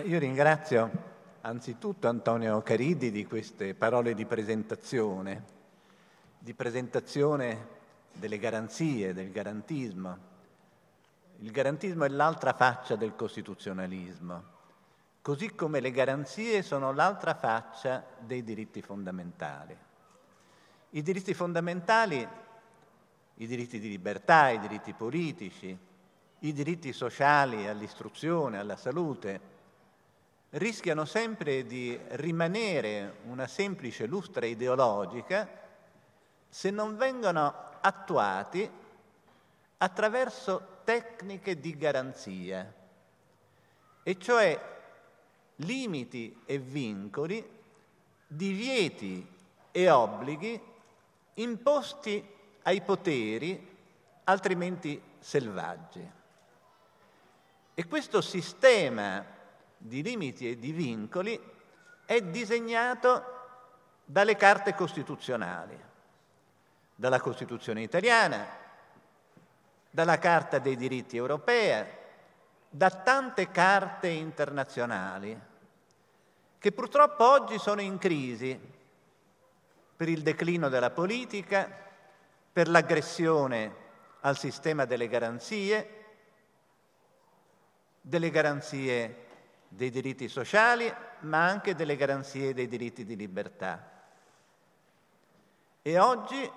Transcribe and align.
io 0.00 0.18
ringrazio 0.18 0.90
anzitutto 1.42 2.08
Antonio 2.08 2.62
Caridi 2.62 3.10
di 3.10 3.26
queste 3.26 3.74
parole 3.74 4.14
di 4.14 4.24
presentazione, 4.24 5.44
di 6.38 6.54
presentazione 6.54 7.68
delle 8.14 8.38
garanzie, 8.38 9.12
del 9.12 9.30
garantismo. 9.30 10.30
Il 11.40 11.50
garantismo 11.50 12.04
è 12.04 12.08
l'altra 12.08 12.54
faccia 12.54 12.96
del 12.96 13.14
costituzionalismo, 13.14 14.42
così 15.20 15.54
come 15.54 15.80
le 15.80 15.90
garanzie 15.90 16.62
sono 16.62 16.94
l'altra 16.94 17.34
faccia 17.34 18.02
dei 18.18 18.42
diritti 18.42 18.80
fondamentali. 18.80 19.76
I 20.88 21.02
diritti 21.02 21.34
fondamentali, 21.34 22.26
i 23.34 23.46
diritti 23.46 23.78
di 23.78 23.90
libertà, 23.90 24.48
i 24.48 24.58
diritti 24.58 24.94
politici, 24.94 25.78
i 26.38 26.52
diritti 26.54 26.94
sociali 26.94 27.68
all'istruzione, 27.68 28.58
alla 28.58 28.76
salute, 28.76 29.51
rischiano 30.52 31.04
sempre 31.04 31.64
di 31.64 31.98
rimanere 32.10 33.16
una 33.26 33.46
semplice 33.46 34.06
lustra 34.06 34.44
ideologica 34.44 35.48
se 36.48 36.70
non 36.70 36.96
vengono 36.96 37.54
attuati 37.80 38.68
attraverso 39.78 40.80
tecniche 40.84 41.58
di 41.58 41.76
garanzia, 41.76 42.72
e 44.02 44.18
cioè 44.18 44.60
limiti 45.56 46.42
e 46.44 46.58
vincoli, 46.58 47.60
divieti 48.26 49.26
e 49.70 49.90
obblighi 49.90 50.60
imposti 51.34 52.24
ai 52.62 52.82
poteri 52.82 53.76
altrimenti 54.24 55.00
selvaggi. 55.18 56.10
E 57.74 57.86
questo 57.86 58.20
sistema 58.20 59.24
di 59.82 60.02
limiti 60.02 60.48
e 60.48 60.58
di 60.58 60.70
vincoli 60.70 61.38
è 62.04 62.20
disegnato 62.20 63.40
dalle 64.04 64.36
carte 64.36 64.74
costituzionali, 64.74 65.78
dalla 66.94 67.20
Costituzione 67.20 67.82
italiana, 67.82 68.46
dalla 69.90 70.18
Carta 70.18 70.58
dei 70.58 70.76
diritti 70.76 71.16
europea, 71.16 71.86
da 72.68 72.90
tante 72.90 73.50
carte 73.50 74.08
internazionali 74.08 75.50
che 76.58 76.70
purtroppo 76.70 77.28
oggi 77.28 77.58
sono 77.58 77.80
in 77.80 77.98
crisi 77.98 78.58
per 79.96 80.08
il 80.08 80.22
declino 80.22 80.68
della 80.68 80.90
politica, 80.90 81.68
per 82.52 82.68
l'aggressione 82.68 83.74
al 84.20 84.38
sistema 84.38 84.84
delle 84.84 85.08
garanzie, 85.08 86.04
delle 88.00 88.30
garanzie 88.30 89.21
dei 89.74 89.90
diritti 89.90 90.28
sociali, 90.28 90.92
ma 91.20 91.46
anche 91.46 91.74
delle 91.74 91.96
garanzie 91.96 92.52
dei 92.52 92.68
diritti 92.68 93.04
di 93.04 93.16
libertà. 93.16 93.90
E 95.80 95.98
oggi 95.98 96.50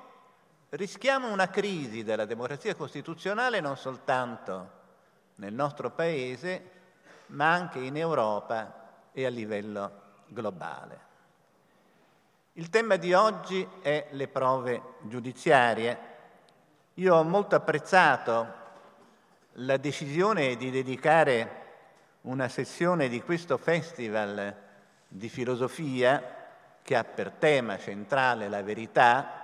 rischiamo 0.69 1.31
una 1.31 1.49
crisi 1.49 2.03
della 2.03 2.25
democrazia 2.25 2.75
costituzionale 2.75 3.61
non 3.61 3.77
soltanto 3.77 4.83
nel 5.35 5.53
nostro 5.53 5.91
Paese, 5.91 6.71
ma 7.27 7.53
anche 7.53 7.79
in 7.79 7.95
Europa 7.95 9.09
e 9.13 9.25
a 9.25 9.29
livello 9.29 10.01
globale. 10.27 11.03
Il 12.53 12.69
tema 12.69 12.97
di 12.97 13.13
oggi 13.13 13.65
è 13.81 14.07
le 14.11 14.27
prove 14.27 14.81
giudiziarie. 15.03 16.13
Io 16.95 17.15
ho 17.15 17.23
molto 17.23 17.55
apprezzato 17.55 18.63
la 19.53 19.77
decisione 19.77 20.55
di 20.57 20.69
dedicare 20.69 21.63
una 22.25 22.47
sessione 22.47 23.07
di 23.07 23.21
questo 23.21 23.57
festival 23.57 24.55
di 25.07 25.29
filosofia 25.29 26.43
che 26.81 26.95
ha 26.95 27.03
per 27.03 27.31
tema 27.31 27.77
centrale 27.77 28.47
la 28.49 28.63
verità, 28.63 29.43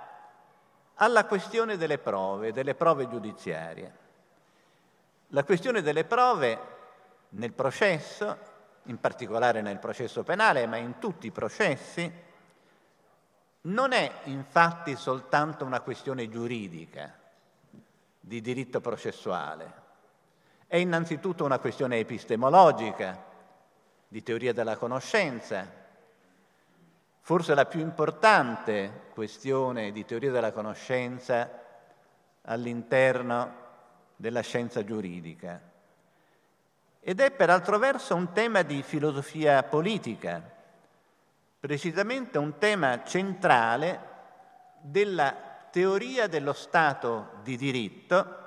alla 0.94 1.24
questione 1.24 1.76
delle 1.76 1.98
prove, 1.98 2.52
delle 2.52 2.74
prove 2.74 3.08
giudiziarie. 3.08 4.00
La 5.28 5.44
questione 5.44 5.82
delle 5.82 6.04
prove 6.04 6.58
nel 7.30 7.52
processo, 7.52 8.38
in 8.84 8.98
particolare 8.98 9.60
nel 9.60 9.78
processo 9.78 10.22
penale, 10.22 10.66
ma 10.66 10.76
in 10.76 10.98
tutti 10.98 11.28
i 11.28 11.32
processi, 11.32 12.12
non 13.62 13.92
è 13.92 14.12
infatti 14.24 14.96
soltanto 14.96 15.64
una 15.64 15.80
questione 15.80 16.28
giuridica 16.28 17.16
di 18.18 18.40
diritto 18.40 18.80
processuale, 18.80 19.81
è 20.72 20.76
innanzitutto 20.76 21.44
una 21.44 21.58
questione 21.58 21.98
epistemologica, 21.98 23.22
di 24.08 24.22
teoria 24.22 24.54
della 24.54 24.78
conoscenza, 24.78 25.70
forse 27.20 27.54
la 27.54 27.66
più 27.66 27.80
importante 27.80 29.10
questione 29.12 29.92
di 29.92 30.06
teoria 30.06 30.30
della 30.30 30.50
conoscenza 30.50 31.60
all'interno 32.44 33.54
della 34.16 34.40
scienza 34.40 34.82
giuridica. 34.82 35.60
Ed 37.00 37.20
è 37.20 37.30
per 37.32 37.50
altro 37.50 37.76
verso 37.76 38.14
un 38.14 38.32
tema 38.32 38.62
di 38.62 38.82
filosofia 38.82 39.62
politica, 39.64 40.40
precisamente 41.60 42.38
un 42.38 42.56
tema 42.56 43.04
centrale 43.04 44.00
della 44.80 45.36
teoria 45.70 46.28
dello 46.28 46.54
Stato 46.54 47.32
di 47.42 47.58
diritto 47.58 48.41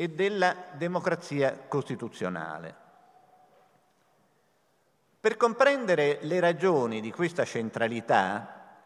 e 0.00 0.08
della 0.08 0.56
democrazia 0.72 1.54
costituzionale. 1.68 2.74
Per 5.20 5.36
comprendere 5.36 6.20
le 6.22 6.40
ragioni 6.40 7.02
di 7.02 7.12
questa 7.12 7.44
centralità, 7.44 8.78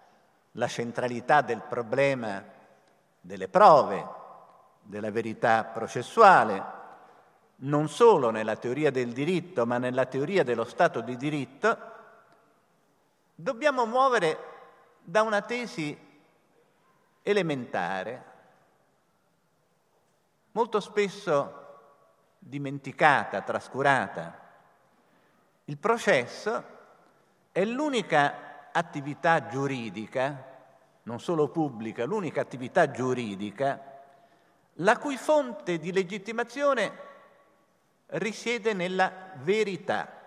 la 0.51 0.67
centralità 0.67 1.41
del 1.41 1.63
problema 1.63 2.43
delle 3.21 3.47
prove, 3.47 4.05
della 4.83 5.13
verità 5.13 5.63
processuale, 5.63 6.65
non 7.59 7.89
solo 7.89 8.31
nella 8.31 8.57
teoria 8.57 8.91
del 8.91 9.13
diritto, 9.13 9.65
ma 9.67 9.79
nella 9.79 10.07
teoria 10.07 10.43
dello 10.43 10.65
Stato 10.65 11.01
di 11.01 11.17
diritto, 11.17 11.79
dobbiamo 13.37 13.87
muovere 13.87 14.39
da 15.01 15.23
una 15.23 15.43
tesi 15.43 15.97
elementare, 17.23 18.33
molto 20.55 20.81
spesso 20.81 21.63
dimenticata, 22.39 23.43
trascurata. 23.43 24.41
Il 25.65 25.79
processo 25.79 26.65
è 27.51 27.65
l'unica 27.65 28.69
attività 28.73 29.47
giuridica, 29.47 30.53
non 31.05 31.21
solo 31.21 31.49
pubblica, 31.49 32.05
l'unica 32.05 32.41
attività 32.41 32.91
giuridica, 32.91 33.93
la 34.79 34.99
cui 34.99 35.17
fonte 35.17 35.79
di 35.79 35.93
legittimazione 35.93 36.99
risiede 38.07 38.75
nella 38.75 39.33
verità. 39.37 40.23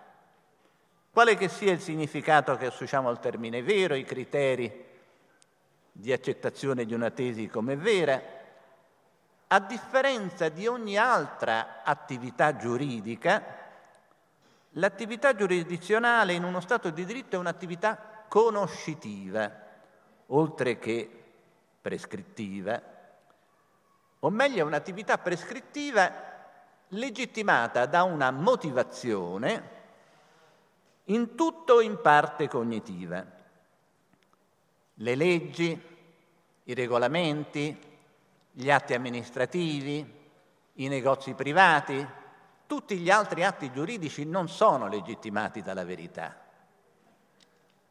Quale 1.10 1.36
che 1.36 1.48
sia 1.48 1.72
il 1.72 1.80
significato 1.80 2.56
che 2.56 2.66
associamo 2.66 3.08
al 3.08 3.20
termine 3.20 3.62
vero, 3.62 3.94
i 3.94 4.04
criteri 4.04 4.86
di 5.90 6.12
accettazione 6.12 6.84
di 6.84 6.94
una 6.94 7.10
tesi 7.10 7.48
come 7.48 7.76
vera, 7.76 8.37
a 9.48 9.60
differenza 9.60 10.48
di 10.50 10.66
ogni 10.66 10.98
altra 10.98 11.82
attività 11.82 12.56
giuridica, 12.56 13.42
l'attività 14.72 15.34
giurisdizionale 15.34 16.34
in 16.34 16.44
uno 16.44 16.60
Stato 16.60 16.90
di 16.90 17.04
diritto 17.04 17.36
è 17.36 17.38
un'attività 17.38 18.24
conoscitiva, 18.28 19.50
oltre 20.26 20.78
che 20.78 21.10
prescrittiva, 21.80 22.80
o 24.20 24.30
meglio 24.30 24.58
è 24.58 24.66
un'attività 24.66 25.16
prescrittiva 25.16 26.12
legittimata 26.88 27.86
da 27.86 28.02
una 28.02 28.30
motivazione 28.30 29.76
in 31.04 31.34
tutto 31.34 31.74
o 31.74 31.80
in 31.80 32.00
parte 32.02 32.48
cognitiva. 32.48 33.24
Le 34.94 35.14
leggi, 35.14 35.80
i 36.64 36.74
regolamenti, 36.74 37.87
gli 38.60 38.72
atti 38.72 38.92
amministrativi, 38.92 40.04
i 40.72 40.88
negozi 40.88 41.34
privati, 41.34 42.04
tutti 42.66 42.98
gli 42.98 43.08
altri 43.08 43.44
atti 43.44 43.70
giuridici 43.70 44.24
non 44.24 44.48
sono 44.48 44.88
legittimati 44.88 45.62
dalla 45.62 45.84
verità. 45.84 46.36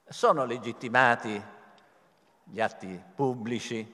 Sono 0.04 0.44
legittimati 0.44 1.42
gli 2.44 2.60
atti 2.60 3.02
pubblici 3.16 3.94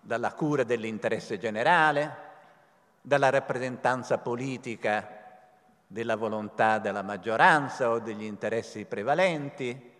dalla 0.00 0.32
cura 0.34 0.62
dell'interesse 0.62 1.36
generale, 1.36 2.16
dalla 3.00 3.30
rappresentanza 3.30 4.18
politica 4.18 5.20
della 5.84 6.14
volontà 6.14 6.78
della 6.78 7.02
maggioranza 7.02 7.90
o 7.90 7.98
degli 7.98 8.22
interessi 8.22 8.84
prevalenti, 8.84 9.92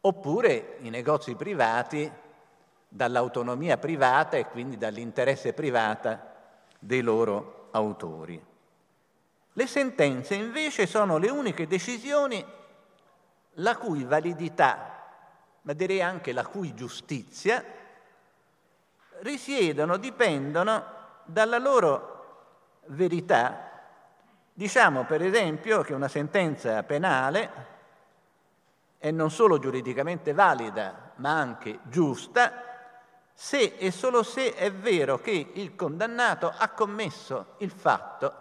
oppure 0.00 0.78
i 0.80 0.90
negozi 0.90 1.36
privati 1.36 2.26
dall'autonomia 2.88 3.76
privata 3.76 4.36
e 4.36 4.46
quindi 4.46 4.78
dall'interesse 4.78 5.52
privata 5.52 6.34
dei 6.78 7.02
loro 7.02 7.68
autori. 7.72 8.42
Le 9.52 9.66
sentenze 9.66 10.34
invece 10.34 10.86
sono 10.86 11.18
le 11.18 11.30
uniche 11.30 11.66
decisioni 11.66 12.44
la 13.54 13.76
cui 13.76 14.04
validità, 14.04 15.06
ma 15.62 15.72
direi 15.72 16.00
anche 16.00 16.32
la 16.32 16.46
cui 16.46 16.74
giustizia, 16.74 17.64
risiedono, 19.20 19.96
dipendono 19.96 20.84
dalla 21.24 21.58
loro 21.58 22.80
verità. 22.86 23.66
Diciamo 24.52 25.04
per 25.04 25.22
esempio 25.22 25.82
che 25.82 25.92
una 25.92 26.08
sentenza 26.08 26.82
penale 26.84 27.76
è 28.98 29.10
non 29.10 29.30
solo 29.30 29.58
giuridicamente 29.58 30.32
valida, 30.32 31.12
ma 31.16 31.38
anche 31.38 31.80
giusta, 31.84 32.67
se 33.40 33.76
e 33.78 33.92
solo 33.92 34.24
se 34.24 34.52
è 34.52 34.72
vero 34.72 35.20
che 35.20 35.52
il 35.54 35.76
condannato 35.76 36.52
ha 36.52 36.70
commesso 36.70 37.54
il 37.58 37.70
fatto 37.70 38.34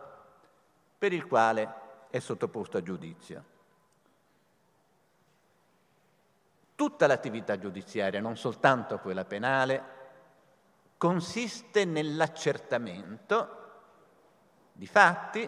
per 0.97 1.13
il 1.13 1.27
quale 1.27 1.73
è 2.09 2.17
sottoposto 2.17 2.77
a 2.77 2.81
giudizio. 2.81 3.43
Tutta 6.73 7.05
l'attività 7.05 7.59
giudiziaria, 7.59 8.19
non 8.19 8.37
soltanto 8.37 8.97
quella 8.97 9.23
penale, 9.23 9.83
consiste 10.97 11.85
nell'accertamento 11.85 13.65
di 14.71 14.87
fatti 14.87 15.47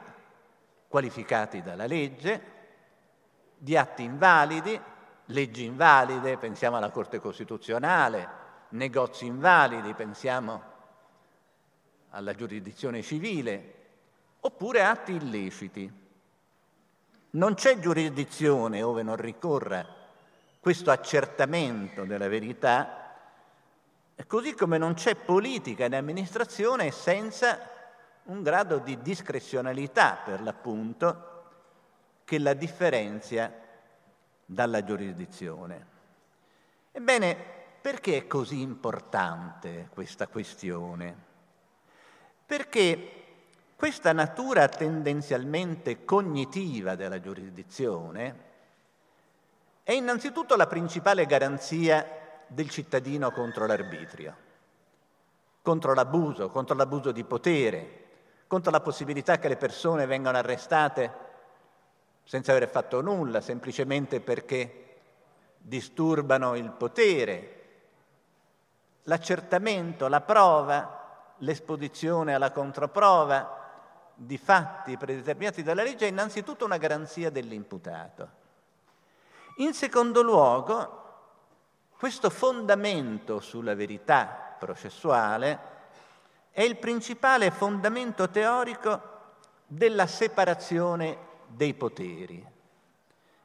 qualificati 0.88 1.64
dalla 1.64 1.88
legge, 1.88 2.42
di 3.58 3.76
atti 3.76 4.04
invalidi, 4.04 4.80
leggi 5.26 5.66
invalide, 5.66 6.38
pensiamo 6.38 6.78
alla 6.78 6.92
Corte 6.92 7.20
Costituzionale, 7.20 8.39
negozi 8.70 9.26
invalidi, 9.26 9.94
pensiamo 9.94 10.62
alla 12.12 12.34
giurisdizione 12.34 13.02
civile, 13.02 13.76
oppure 14.40 14.84
atti 14.84 15.14
illeciti. 15.14 15.92
Non 17.32 17.54
c'è 17.54 17.80
giurisdizione 17.80 18.82
ove 18.82 19.04
non 19.04 19.16
ricorra 19.16 19.86
questo 20.60 20.92
accertamento 20.92 22.04
della 22.06 22.28
verità, 22.28 23.16
così 24.28 24.54
come 24.54 24.78
non 24.78 24.96
c'è 24.96 25.16
politica 25.16 25.86
in 25.86 25.96
amministrazione 25.96 26.92
senza 26.92 27.70
un 28.24 28.42
grado 28.44 28.80
di 28.80 29.02
discrezionalità, 29.02 30.20
per 30.24 30.42
l'appunto, 30.42 31.28
che 32.26 32.38
la 32.40 32.54
differenzia 32.54 33.52
dalla 34.46 34.84
giurisdizione. 34.84 35.88
Ebbene, 36.92 37.59
perché 37.82 38.18
è 38.18 38.28
così 38.28 38.62
importante 38.62 39.90
questa 39.94 40.28
questione? 40.28 41.16
Perché 42.46 43.12
questa 43.76 44.12
natura 44.12 44.68
tendenzialmente 44.68 46.04
cognitiva 46.04 46.96
della 46.96 47.20
giurisdizione 47.20 48.48
è 49.84 49.94
innanzitutto 49.94 50.56
la 50.56 50.68
principale 50.68 51.26
garanzia 51.26 52.06
del 52.48 52.70
cittadino 52.70 53.32
contro 53.32 53.66
l'arbitrio, 53.66 54.36
contro 55.62 55.94
l'abuso, 55.94 56.50
contro 56.50 56.76
l'abuso 56.76 57.12
di 57.12 57.24
potere, 57.24 58.08
contro 58.48 58.72
la 58.72 58.82
possibilità 58.82 59.40
che 59.40 59.48
le 59.48 59.58
persone 59.58 60.06
vengano 60.06 60.38
arrestate 60.38 61.28
senza 62.24 62.52
aver 62.52 62.70
fatto 62.70 63.02
nulla, 63.02 63.42
semplicemente 63.42 64.20
perché 64.20 64.98
disturbano 65.58 66.56
il 66.56 66.72
potere. 66.72 67.59
L'accertamento, 69.04 70.08
la 70.08 70.22
prova, 70.22 71.34
l'esposizione 71.38 72.34
alla 72.34 72.52
controprova 72.52 73.58
di 74.14 74.38
fatti 74.38 74.98
predeterminati 74.98 75.64
dalla 75.64 75.84
legge 75.84 76.06
è 76.06 76.10
innanzitutto 76.10 76.66
una 76.66 76.78
garanzia 76.78 77.30
dell'imputato. 77.30 78.38
In 79.58 79.74
secondo 79.74 80.22
luogo, 80.22 80.98
questo 81.98 82.30
fondamento 82.30 83.40
sulla 83.40 83.76
verità 83.76 84.56
processuale 84.58 85.60
è 86.52 86.62
il 86.62 86.78
principale 86.78 87.52
fondamento 87.52 88.30
teorico 88.30 89.02
della 89.66 90.08
separazione 90.08 91.28
dei 91.48 91.74
poteri, 91.74 92.46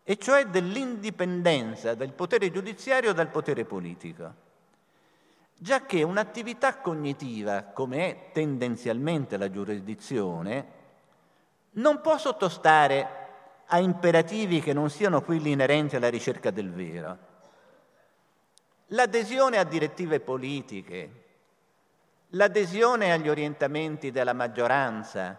e 0.03 0.17
cioè 0.19 0.47
dell'indipendenza 0.47 1.95
del 1.95 2.12
potere 2.12 2.51
giudiziario 2.51 3.12
dal 3.12 3.29
potere 3.29 3.65
politico 3.65 4.43
già 5.56 5.87
che 5.87 6.03
un'attività 6.03 6.79
cognitiva, 6.79 7.65
come 7.65 8.09
è 8.09 8.33
tendenzialmente 8.33 9.37
la 9.37 9.51
giurisdizione, 9.51 10.67
non 11.73 12.01
può 12.01 12.19
sottostare 12.19 13.23
a 13.67 13.79
imperativi 13.79 14.61
che 14.61 14.73
non 14.73 14.91
siano 14.91 15.23
quelli 15.23 15.53
inerenti 15.53 15.97
alla 15.97 16.11
ricerca 16.11 16.51
del 16.51 16.71
vero. 16.71 17.19
L'adesione 18.89 19.59
a 19.59 19.65
direttive 19.65 20.21
politiche, 20.21 21.23
l'adesione 22.29 23.12
agli 23.12 23.29
orientamenti 23.29 24.11
della 24.11 24.35
maggioranza 24.35 25.37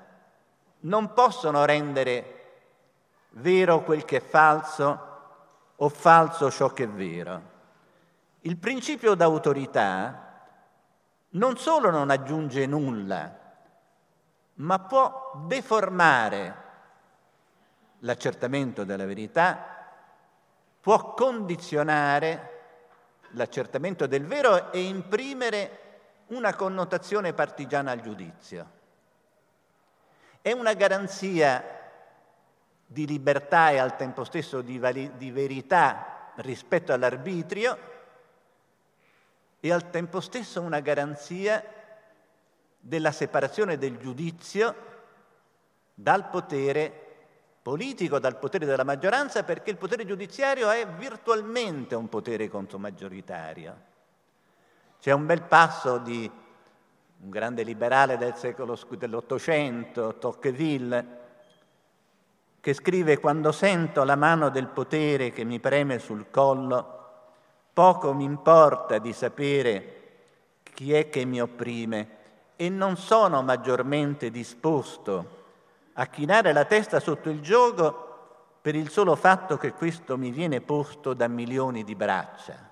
non 0.82 1.14
possono 1.14 1.66
rendere 1.66 2.32
vero 3.30 3.84
quel 3.84 4.06
che 4.06 4.18
è 4.18 4.22
falso 4.22 5.14
o 5.76 5.90
falso 5.90 6.50
ciò 6.50 6.74
che 6.74 6.84
è 6.84 6.90
vero. 6.90 7.54
Il 8.46 8.58
principio 8.58 9.16
d'autorità 9.16 10.44
non 11.30 11.58
solo 11.58 11.90
non 11.90 12.12
aggiunge 12.12 12.68
nulla, 12.68 13.40
ma 14.54 14.80
può 14.82 15.32
deformare 15.48 16.64
l'accertamento 18.00 18.84
della 18.84 19.08
verità, 19.08 19.66
può 20.80 21.16
condizionare 21.16 22.52
l'accertamento 23.32 24.06
del 24.06 24.28
vero 24.28 24.72
e 24.72 24.84
imprimere 24.84 25.80
una 26.28 26.54
connotazione 26.54 27.34
partigiana 27.34 27.90
al 27.90 28.02
giudizio. 28.02 28.70
È 30.40 30.52
una 30.52 30.74
garanzia 30.74 31.64
di 32.86 33.08
libertà 33.08 33.72
e 33.72 33.80
al 33.80 33.96
tempo 33.96 34.24
stesso 34.24 34.62
di, 34.62 34.78
vali- 34.78 35.18
di 35.18 35.32
verità 35.32 36.32
rispetto 36.36 36.94
all'arbitrio 36.94 37.94
e 39.66 39.72
al 39.72 39.90
tempo 39.90 40.22
stesso 40.22 40.62
una 40.62 40.80
garanzia 40.80 41.64
della 42.80 43.12
separazione 43.12 43.80
del 43.80 43.98
giudizio 43.98 44.76
dal 45.92 46.30
potere 46.30 46.94
politico, 47.64 48.20
dal 48.20 48.38
potere 48.38 48.68
della 48.68 48.84
maggioranza, 48.84 49.42
perché 49.42 49.72
il 49.72 49.78
potere 49.78 50.06
giudiziario 50.06 50.70
è 50.70 50.86
virtualmente 50.86 51.96
un 51.96 52.10
potere 52.10 52.48
contromaggioritario. 52.48 53.76
C'è 55.00 55.12
un 55.12 55.26
bel 55.26 55.42
passo 55.42 55.98
di 55.98 56.30
un 57.22 57.30
grande 57.32 57.64
liberale 57.64 58.20
del 58.20 58.36
secolo 58.36 58.78
dell'Ottocento, 58.88 60.20
Tocqueville, 60.20 61.06
che 62.62 62.74
scrive 62.76 63.18
quando 63.18 63.52
sento 63.52 64.04
la 64.04 64.16
mano 64.16 64.50
del 64.50 64.68
potere 64.68 65.32
che 65.32 65.44
mi 65.44 65.60
preme 65.60 65.98
sul 65.98 66.30
collo, 66.30 66.95
Poco 67.76 68.14
mi 68.14 68.24
importa 68.24 69.00
di 69.00 69.12
sapere 69.12 70.04
chi 70.64 70.94
è 70.94 71.10
che 71.10 71.26
mi 71.26 71.42
opprime 71.42 72.08
e 72.56 72.70
non 72.70 72.96
sono 72.96 73.42
maggiormente 73.42 74.32
disposto 74.32 75.44
a 75.92 76.06
chinare 76.08 76.54
la 76.54 76.64
testa 76.64 77.02
sotto 77.02 77.30
il 77.30 77.42
gioco 77.42 78.60
per 78.62 78.76
il 78.76 78.90
solo 78.90 79.18
fatto 79.18 79.58
che 79.58 79.74
questo 79.74 80.18
mi 80.18 80.32
viene 80.32 80.62
posto 80.62 81.14
da 81.14 81.28
milioni 81.28 81.84
di 81.84 81.96
braccia. 81.96 82.72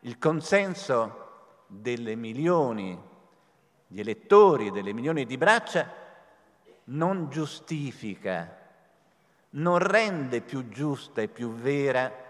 Il 0.00 0.18
consenso 0.18 1.28
delle 1.68 2.16
milioni 2.16 3.00
di 3.86 4.00
elettori, 4.00 4.72
delle 4.72 4.92
milioni 4.92 5.26
di 5.26 5.38
braccia, 5.38 5.88
non 6.86 7.30
giustifica, 7.30 8.58
non 9.50 9.78
rende 9.78 10.40
più 10.40 10.68
giusta 10.68 11.20
e 11.20 11.28
più 11.28 11.52
vera 11.52 12.21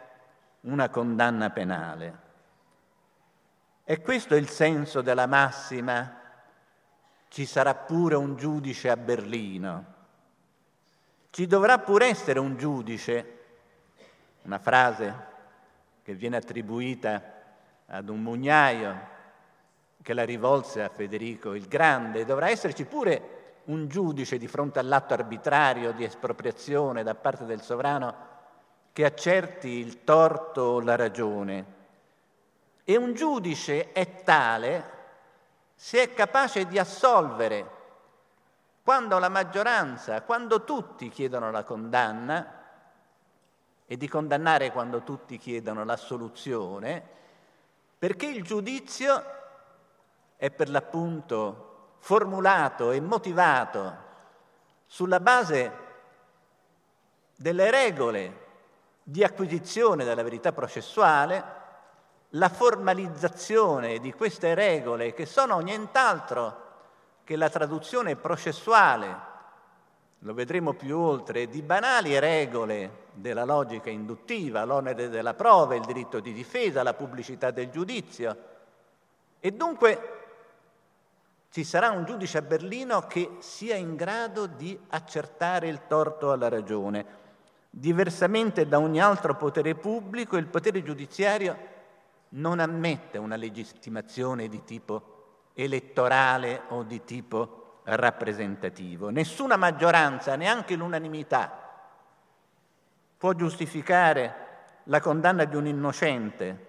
una 0.63 0.89
condanna 0.89 1.51
penale. 1.51 2.21
E 3.85 4.01
questo 4.01 4.35
è 4.35 4.39
il 4.39 4.49
senso 4.49 5.03
della 5.03 5.27
massima 5.27 6.21
ci 7.29 7.47
sarà 7.47 7.75
pure 7.75 8.15
un 8.15 8.37
giudice 8.37 8.91
a 8.91 8.97
Berlino. 8.97 9.85
Ci 11.31 11.47
dovrà 11.47 11.79
pure 11.79 12.09
essere 12.09 12.39
un 12.39 12.57
giudice, 12.57 13.39
una 14.43 14.59
frase 14.59 15.31
che 16.03 16.15
viene 16.15 16.37
attribuita 16.37 17.23
ad 17.87 18.09
un 18.09 18.21
mugnaio 18.21 19.11
che 20.03 20.15
la 20.15 20.25
rivolse 20.25 20.83
a 20.83 20.89
Federico 20.89 21.55
il 21.55 21.69
Grande, 21.69 22.25
dovrà 22.25 22.51
esserci 22.51 22.85
pure 22.85 23.61
un 23.65 23.89
giudice 23.89 24.37
di 24.37 24.49
fronte 24.49 24.79
all'atto 24.79 25.15
arbitrario 25.15 25.93
di 25.93 26.05
espropriazione 26.05 27.03
da 27.03 27.15
parte 27.15 27.45
del 27.45 27.63
sovrano 27.63 28.32
che 28.93 29.05
accerti 29.05 29.69
il 29.69 30.05
torto 30.05 30.63
o 30.63 30.81
la 30.81 30.97
ragione. 30.97 31.81
E 32.85 32.97
un 32.97 33.15
giudice 33.15 33.93
è 33.93 34.23
tale 34.23 35.01
se 35.75 36.03
è 36.03 36.15
capace 36.15 36.67
di 36.67 36.79
assolvere 36.79 37.81
quando 38.83 39.19
la 39.19 39.29
maggioranza, 39.29 40.23
quando 40.23 40.65
tutti 40.65 41.09
chiedono 41.09 41.51
la 41.51 41.63
condanna, 41.63 42.61
e 43.87 43.97
di 43.99 44.09
condannare 44.09 44.73
quando 44.73 45.03
tutti 45.03 45.37
chiedono 45.37 45.85
l'assoluzione, 45.85 47.03
perché 47.99 48.27
il 48.27 48.43
giudizio 48.43 49.25
è 50.37 50.51
per 50.51 50.71
l'appunto 50.71 51.97
formulato 51.99 52.91
e 52.91 53.01
motivato 53.01 53.97
sulla 54.87 55.21
base 55.21 55.73
delle 57.37 57.71
regole 57.71 58.42
di 59.03 59.25
acquisizione 59.25 60.05
della 60.05 60.23
verità 60.23 60.53
processuale, 60.53 61.61
la 62.31 62.49
formalizzazione 62.49 63.99
di 63.99 64.13
queste 64.13 64.55
regole 64.55 65.13
che 65.13 65.27
sono 65.27 65.59
nient'altro 65.59 66.61
che 67.25 67.37
la 67.37 67.51
traduzione 67.51 68.17
processuale, 68.17 69.31
lo 70.21 70.35
vedremo 70.35 70.73
più 70.73 70.99
oltre, 70.99 71.49
di 71.49 71.63
banali 71.63 72.19
regole 72.19 73.09
della 73.13 73.45
logica 73.45 73.91
induttiva, 73.91 74.65
l'onere 74.65 75.09
della 75.09 75.35
prova, 75.35 75.75
il 75.75 75.85
diritto 75.85 76.21
di 76.21 76.33
difesa, 76.33 76.83
la 76.83 76.95
pubblicità 76.95 77.51
del 77.51 77.71
giudizio. 77.71 78.37
E 79.41 79.51
dunque 79.51 80.21
ci 81.51 81.65
sarà 81.65 81.91
un 81.91 82.05
giudice 82.05 82.39
a 82.39 82.43
Berlino 82.43 83.07
che 83.07 83.37
sia 83.41 83.75
in 83.75 83.97
grado 83.97 84.47
di 84.47 84.79
accertare 84.91 85.69
il 85.69 85.87
torto 85.87 86.31
alla 86.31 86.49
ragione. 86.49 87.21
Diversamente 87.75 88.69
da 88.69 88.79
ogni 88.79 89.01
altro 89.01 89.35
potere 89.35 89.75
pubblico, 89.75 90.37
il 90.37 90.47
potere 90.47 90.83
giudiziario 90.83 91.57
non 92.31 92.61
ammette 92.61 93.17
una 93.17 93.37
legittimazione 93.37 94.47
di 94.49 94.63
tipo 94.63 95.49
elettorale 95.55 96.65
o 96.69 96.83
di 96.83 97.03
tipo 97.03 97.81
rappresentativo. 97.85 99.09
Nessuna 99.09 99.57
maggioranza, 99.57 100.37
neanche 100.37 100.77
l'unanimità, 100.77 101.71
può 103.17 103.33
giustificare 103.33 104.35
la 104.85 105.01
condanna 105.01 105.45
di 105.45 105.57
un 105.57 105.67
innocente 105.67 106.67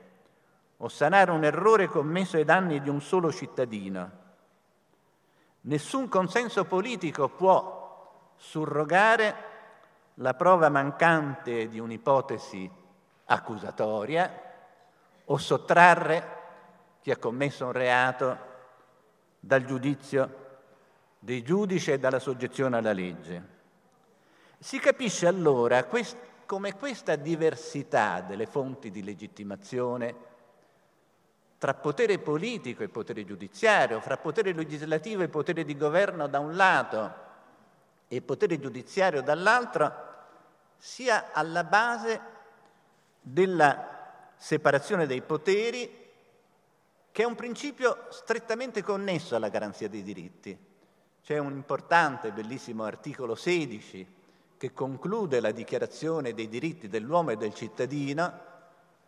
o 0.77 0.87
sanare 0.87 1.31
un 1.31 1.43
errore 1.43 1.87
commesso 1.87 2.37
ai 2.37 2.45
danni 2.45 2.81
di 2.81 2.87
un 2.87 3.01
solo 3.01 3.29
cittadino. 3.29 4.11
Nessun 5.61 6.07
consenso 6.07 6.63
politico 6.63 7.27
può 7.27 8.31
surrogare 8.37 9.51
la 10.15 10.33
prova 10.33 10.69
mancante 10.69 11.67
di 11.67 11.79
un'ipotesi 11.79 12.69
accusatoria 13.25 14.41
o 15.25 15.37
sottrarre 15.37 16.41
chi 17.01 17.11
ha 17.11 17.17
commesso 17.17 17.65
un 17.65 17.71
reato 17.71 18.37
dal 19.39 19.63
giudizio 19.65 20.41
dei 21.19 21.41
giudici 21.41 21.91
e 21.91 21.99
dalla 21.99 22.19
soggezione 22.19 22.77
alla 22.77 22.93
legge. 22.93 23.51
Si 24.59 24.79
capisce 24.79 25.27
allora 25.27 25.83
quest- 25.85 26.17
come 26.45 26.75
questa 26.75 27.15
diversità 27.15 28.21
delle 28.21 28.45
fonti 28.45 28.91
di 28.91 29.03
legittimazione 29.03 30.31
tra 31.57 31.73
potere 31.73 32.19
politico 32.19 32.83
e 32.83 32.89
potere 32.89 33.23
giudiziario, 33.23 34.01
fra 34.01 34.17
potere 34.17 34.51
legislativo 34.51 35.23
e 35.23 35.29
potere 35.29 35.63
di 35.63 35.77
governo 35.77 36.27
da 36.27 36.39
un 36.39 36.55
lato 36.55 37.31
e 38.15 38.21
potere 38.21 38.59
giudiziario 38.59 39.21
dall'altro, 39.21 40.11
sia 40.77 41.31
alla 41.31 41.63
base 41.63 42.21
della 43.21 44.31
separazione 44.35 45.07
dei 45.07 45.21
poteri, 45.21 46.01
che 47.11 47.21
è 47.21 47.25
un 47.25 47.35
principio 47.35 48.07
strettamente 48.09 48.83
connesso 48.83 49.35
alla 49.35 49.49
garanzia 49.49 49.87
dei 49.87 50.03
diritti. 50.03 50.57
C'è 51.23 51.37
un 51.37 51.53
importante, 51.53 52.31
bellissimo 52.31 52.83
articolo 52.83 53.35
16 53.35 54.21
che 54.57 54.73
conclude 54.73 55.39
la 55.39 55.51
dichiarazione 55.51 56.33
dei 56.33 56.47
diritti 56.47 56.87
dell'uomo 56.87 57.31
e 57.31 57.37
del 57.37 57.53
cittadino, 57.53 58.51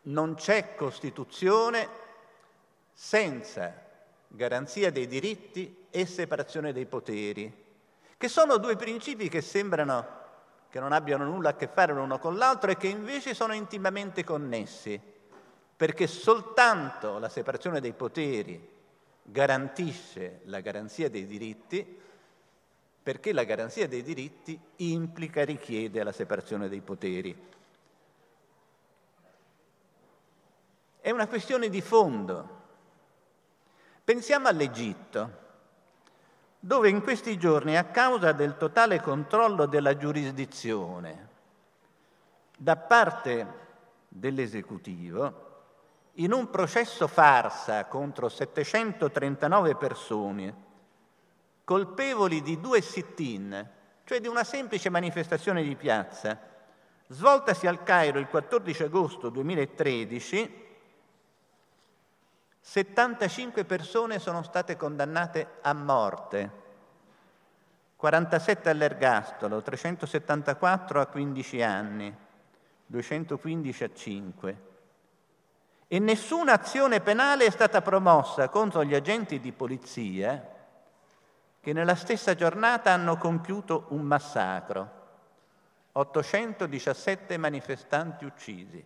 non 0.03 0.35
c'è 0.35 0.75
Costituzione 0.75 1.87
senza 2.93 3.73
garanzia 4.27 4.91
dei 4.91 5.07
diritti 5.07 5.87
e 5.89 6.05
separazione 6.05 6.73
dei 6.73 6.85
poteri, 6.85 7.64
che 8.25 8.31
sono 8.31 8.57
due 8.57 8.75
principi 8.75 9.29
che 9.29 9.41
sembrano 9.41 10.23
che 10.69 10.79
non 10.79 10.93
abbiano 10.93 11.25
nulla 11.25 11.49
a 11.49 11.55
che 11.55 11.67
fare 11.67 11.93
l'uno 11.93 12.17
con 12.17 12.37
l'altro 12.37 12.71
e 12.71 12.75
che 12.75 12.87
invece 12.87 13.35
sono 13.35 13.53
intimamente 13.53 14.23
connessi 14.23 14.99
perché 15.77 16.07
soltanto 16.07 17.19
la 17.19 17.29
separazione 17.29 17.79
dei 17.79 17.93
poteri 17.93 18.73
garantisce 19.21 20.39
la 20.45 20.59
garanzia 20.61 21.07
dei 21.07 21.27
diritti, 21.27 22.01
perché 23.03 23.31
la 23.31 23.43
garanzia 23.43 23.87
dei 23.87 24.01
diritti 24.01 24.59
implica, 24.77 25.45
richiede 25.45 26.01
la 26.01 26.11
separazione 26.11 26.67
dei 26.67 26.81
poteri. 26.81 27.49
È 30.99 31.11
una 31.11 31.27
questione 31.27 31.69
di 31.69 31.81
fondo. 31.81 32.61
Pensiamo 34.03 34.47
all'Egitto, 34.47 35.44
dove 36.65 36.89
in 36.89 37.03
questi 37.03 37.37
giorni, 37.37 37.77
a 37.77 37.83
causa 37.83 38.31
del 38.31 38.57
totale 38.57 38.99
controllo 38.99 39.67
della 39.67 39.95
giurisdizione 39.97 41.27
da 42.57 42.75
parte 42.75 43.47
dell'esecutivo, 44.07 45.43
in 46.13 46.31
un 46.33 46.49
processo 46.49 47.05
farsa 47.05 47.85
contro 47.85 48.29
739 48.29 49.75
persone, 49.75 50.55
colpevoli 51.63 52.41
di 52.41 52.59
due 52.59 52.81
sit-in, 52.81 53.69
cioè 54.03 54.19
di 54.19 54.27
una 54.27 54.43
semplice 54.43 54.89
manifestazione 54.89 55.61
di 55.61 55.75
piazza, 55.75 56.39
svoltasi 57.09 57.67
al 57.67 57.83
Cairo 57.83 58.17
il 58.17 58.27
14 58.27 58.81
agosto 58.81 59.29
2013, 59.29 60.64
75 62.67 63.63
persone 63.63 64.17
sono 64.17 64.41
state 64.41 64.75
condannate 64.75 65.59
a 65.61 65.71
morte, 65.73 66.51
47 67.95 68.69
all'ergastolo, 68.71 69.61
374 69.61 70.99
a 70.99 71.05
15 71.05 71.61
anni, 71.61 72.13
215 72.87 73.83
a 73.83 73.89
5 73.93 74.57
e 75.87 75.99
nessuna 75.99 76.53
azione 76.53 77.01
penale 77.01 77.45
è 77.45 77.51
stata 77.51 77.83
promossa 77.83 78.49
contro 78.49 78.83
gli 78.83 78.95
agenti 78.95 79.39
di 79.39 79.51
polizia 79.51 80.53
che 81.61 81.71
nella 81.71 81.95
stessa 81.95 82.33
giornata 82.33 82.91
hanno 82.91 83.15
compiuto 83.17 83.85
un 83.89 84.01
massacro. 84.01 85.03
817 85.91 87.37
manifestanti 87.37 88.25
uccisi. 88.25 88.83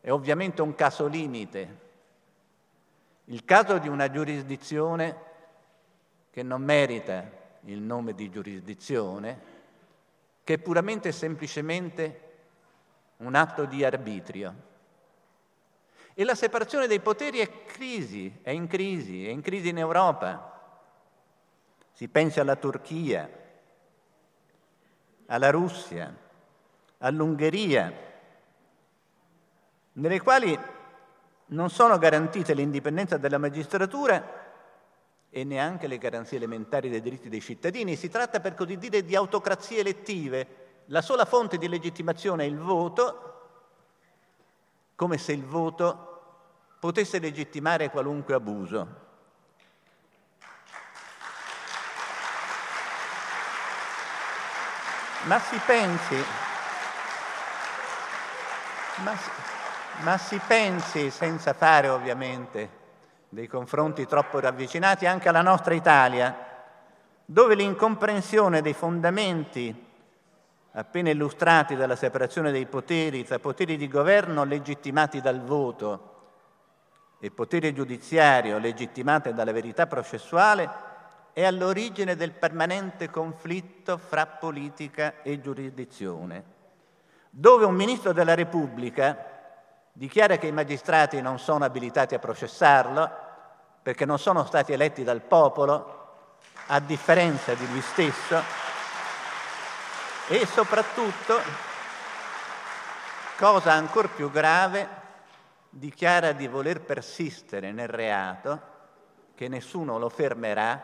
È 0.00 0.10
ovviamente 0.10 0.62
un 0.62 0.74
caso 0.76 1.08
limite, 1.08 1.85
il 3.26 3.44
caso 3.44 3.78
di 3.78 3.88
una 3.88 4.10
giurisdizione 4.10 5.24
che 6.30 6.42
non 6.42 6.62
merita 6.62 7.28
il 7.62 7.80
nome 7.80 8.14
di 8.14 8.30
giurisdizione, 8.30 9.54
che 10.44 10.54
è 10.54 10.58
puramente 10.58 11.08
e 11.08 11.12
semplicemente 11.12 12.20
un 13.18 13.34
atto 13.34 13.64
di 13.64 13.84
arbitrio. 13.84 14.54
E 16.14 16.24
la 16.24 16.34
separazione 16.34 16.86
dei 16.86 17.00
poteri 17.00 17.40
è 17.40 17.64
crisi, 17.64 18.38
è 18.42 18.50
in 18.50 18.68
crisi, 18.68 19.26
è 19.26 19.30
in 19.30 19.40
crisi 19.40 19.68
in 19.68 19.78
Europa. 19.78 20.52
Si 21.92 22.08
pensi 22.08 22.38
alla 22.38 22.56
Turchia, 22.56 23.28
alla 25.26 25.50
Russia, 25.50 26.14
all'Ungheria, 26.98 27.92
nelle 29.92 30.20
quali 30.20 30.58
non 31.46 31.70
sono 31.70 31.98
garantite 31.98 32.54
l'indipendenza 32.54 33.16
della 33.16 33.38
magistratura 33.38 34.44
e 35.30 35.44
neanche 35.44 35.86
le 35.86 35.98
garanzie 35.98 36.38
elementari 36.38 36.88
dei 36.88 37.00
diritti 37.00 37.28
dei 37.28 37.40
cittadini. 37.40 37.96
Si 37.96 38.08
tratta 38.08 38.40
per 38.40 38.54
così 38.54 38.78
dire 38.78 39.04
di 39.04 39.14
autocrazie 39.14 39.80
elettive. 39.80 40.64
La 40.86 41.02
sola 41.02 41.24
fonte 41.24 41.58
di 41.58 41.68
legittimazione 41.68 42.44
è 42.44 42.46
il 42.46 42.58
voto 42.58 43.26
come 44.96 45.18
se 45.18 45.32
il 45.32 45.44
voto 45.44 46.06
potesse 46.80 47.18
legittimare 47.18 47.90
qualunque 47.90 48.34
abuso. 48.34 49.04
Ma 55.24 55.38
si 55.40 55.60
pensi, 55.66 56.24
ma, 59.02 59.14
ma 60.02 60.18
si 60.18 60.40
pensi, 60.46 61.10
senza 61.10 61.52
fare 61.52 61.88
ovviamente 61.88 62.84
dei 63.28 63.46
confronti 63.46 64.06
troppo 64.06 64.40
ravvicinati, 64.40 65.06
anche 65.06 65.28
alla 65.28 65.42
nostra 65.42 65.74
Italia, 65.74 66.34
dove 67.24 67.54
l'incomprensione 67.54 68.62
dei 68.62 68.72
fondamenti 68.72 69.84
appena 70.72 71.10
illustrati 71.10 71.74
dalla 71.74 71.96
separazione 71.96 72.52
dei 72.52 72.66
poteri 72.66 73.24
tra 73.24 73.38
poteri 73.38 73.76
di 73.76 73.88
governo 73.88 74.44
legittimati 74.44 75.20
dal 75.20 75.42
voto 75.42 76.14
e 77.18 77.30
potere 77.30 77.72
giudiziario 77.72 78.58
legittimate 78.58 79.32
dalla 79.32 79.52
verità 79.52 79.86
processuale 79.86 80.68
è 81.32 81.44
all'origine 81.44 82.14
del 82.14 82.32
permanente 82.32 83.10
conflitto 83.10 83.98
fra 83.98 84.26
politica 84.26 85.22
e 85.22 85.40
giurisdizione, 85.40 86.44
dove 87.30 87.64
un 87.64 87.74
ministro 87.74 88.12
della 88.12 88.34
Repubblica 88.34 89.35
dichiara 89.96 90.36
che 90.36 90.46
i 90.46 90.52
magistrati 90.52 91.22
non 91.22 91.38
sono 91.38 91.64
abilitati 91.64 92.14
a 92.14 92.18
processarlo 92.18 93.24
perché 93.82 94.04
non 94.04 94.18
sono 94.18 94.44
stati 94.44 94.74
eletti 94.74 95.02
dal 95.04 95.22
popolo, 95.22 95.94
a 96.66 96.80
differenza 96.80 97.54
di 97.54 97.66
lui 97.70 97.80
stesso, 97.80 98.42
e 100.28 100.44
soprattutto, 100.44 101.40
cosa 103.38 103.72
ancora 103.72 104.08
più 104.08 104.30
grave, 104.30 104.88
dichiara 105.70 106.32
di 106.32 106.46
voler 106.46 106.80
persistere 106.82 107.72
nel 107.72 107.88
reato, 107.88 108.74
che 109.34 109.48
nessuno 109.48 109.98
lo 109.98 110.08
fermerà 110.08 110.82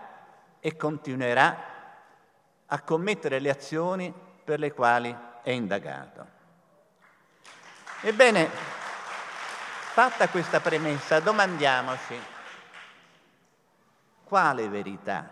e 0.61 0.76
continuerà 0.76 1.57
a 2.66 2.81
commettere 2.81 3.40
le 3.40 3.50
azioni 3.50 4.14
per 4.45 4.59
le 4.59 4.73
quali 4.73 5.14
è 5.42 5.50
indagato. 5.50 6.26
Ebbene, 8.02 8.82
fatta 9.93 10.31
questa 10.31 10.59
premessa, 10.59 11.21
domandiamoci 11.21 12.19
quale 14.25 14.67
verità? 14.71 15.29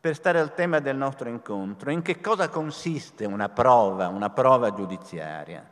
Per 0.00 0.12
stare 0.16 0.40
al 0.40 0.52
tema 0.52 0.80
del 0.80 0.96
nostro 0.96 1.28
incontro, 1.28 1.92
in 1.92 2.02
che 2.02 2.20
cosa 2.20 2.48
consiste 2.48 3.24
una 3.24 3.48
prova, 3.48 4.08
una 4.08 4.30
prova 4.30 4.74
giudiziaria? 4.74 5.64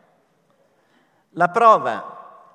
La 1.31 1.49
prova, 1.49 2.47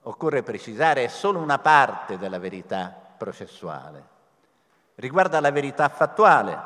occorre 0.00 0.42
precisare, 0.42 1.04
è 1.04 1.08
solo 1.08 1.38
una 1.38 1.58
parte 1.58 2.16
della 2.16 2.38
verità 2.38 2.88
processuale. 3.18 4.02
Riguarda 4.94 5.40
la 5.40 5.50
verità 5.50 5.90
fattuale, 5.90 6.58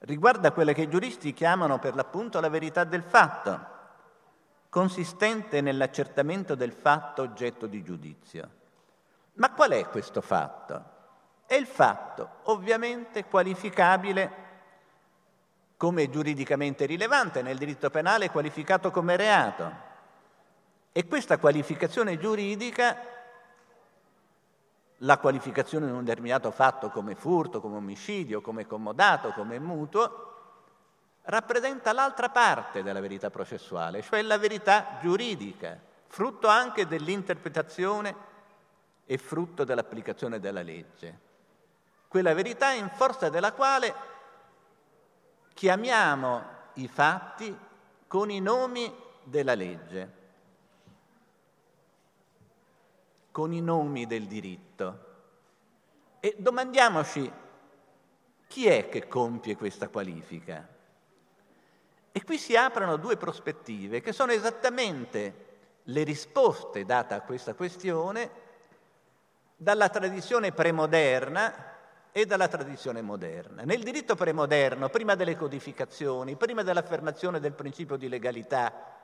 riguarda 0.00 0.50
quella 0.50 0.72
che 0.72 0.82
i 0.82 0.90
giuristi 0.90 1.32
chiamano 1.32 1.78
per 1.78 1.94
l'appunto 1.94 2.40
la 2.40 2.48
verità 2.48 2.82
del 2.82 3.04
fatto, 3.04 3.76
consistente 4.68 5.60
nell'accertamento 5.60 6.54
del 6.54 6.72
fatto 6.72 7.22
oggetto 7.22 7.66
di 7.66 7.82
giudizio. 7.82 8.50
Ma 9.34 9.52
qual 9.52 9.70
è 9.70 9.86
questo 9.88 10.20
fatto? 10.20 10.96
È 11.46 11.54
il 11.54 11.66
fatto 11.66 12.40
ovviamente 12.44 13.24
qualificabile 13.24 14.46
come 15.76 16.10
giuridicamente 16.10 16.86
rilevante, 16.86 17.40
nel 17.40 17.56
diritto 17.56 17.88
penale 17.88 18.30
qualificato 18.30 18.90
come 18.90 19.16
reato. 19.16 19.86
E 20.90 21.06
questa 21.06 21.38
qualificazione 21.38 22.18
giuridica, 22.18 22.96
la 25.02 25.18
qualificazione 25.18 25.86
di 25.86 25.92
un 25.92 26.02
determinato 26.02 26.50
fatto 26.50 26.90
come 26.90 27.14
furto, 27.14 27.60
come 27.60 27.76
omicidio, 27.76 28.40
come 28.40 28.66
comodato, 28.66 29.30
come 29.30 29.60
mutuo, 29.60 30.37
rappresenta 31.28 31.92
l'altra 31.92 32.30
parte 32.30 32.82
della 32.82 33.00
verità 33.00 33.30
processuale, 33.30 34.02
cioè 34.02 34.22
la 34.22 34.38
verità 34.38 34.98
giuridica, 35.00 35.78
frutto 36.06 36.48
anche 36.48 36.86
dell'interpretazione 36.86 38.14
e 39.04 39.18
frutto 39.18 39.64
dell'applicazione 39.64 40.40
della 40.40 40.62
legge. 40.62 41.26
Quella 42.08 42.32
verità 42.32 42.72
in 42.72 42.88
forza 42.88 43.28
della 43.28 43.52
quale 43.52 43.94
chiamiamo 45.52 46.42
i 46.74 46.88
fatti 46.88 47.56
con 48.06 48.30
i 48.30 48.40
nomi 48.40 48.90
della 49.22 49.54
legge, 49.54 50.12
con 53.30 53.52
i 53.52 53.60
nomi 53.60 54.06
del 54.06 54.26
diritto. 54.26 55.06
E 56.20 56.34
domandiamoci 56.38 57.30
chi 58.46 58.66
è 58.66 58.88
che 58.88 59.06
compie 59.08 59.56
questa 59.56 59.88
qualifica. 59.88 60.76
E 62.12 62.24
qui 62.24 62.38
si 62.38 62.56
aprono 62.56 62.96
due 62.96 63.16
prospettive 63.16 64.00
che 64.00 64.12
sono 64.12 64.32
esattamente 64.32 65.46
le 65.84 66.02
risposte 66.02 66.84
date 66.84 67.14
a 67.14 67.20
questa 67.22 67.54
questione 67.54 68.46
dalla 69.56 69.88
tradizione 69.88 70.52
premoderna 70.52 71.76
e 72.12 72.26
dalla 72.26 72.48
tradizione 72.48 73.02
moderna. 73.02 73.62
Nel 73.62 73.82
diritto 73.82 74.14
premoderno, 74.14 74.88
prima 74.88 75.14
delle 75.14 75.36
codificazioni, 75.36 76.36
prima 76.36 76.62
dell'affermazione 76.62 77.40
del 77.40 77.52
principio 77.52 77.96
di 77.96 78.08
legalità, 78.08 78.96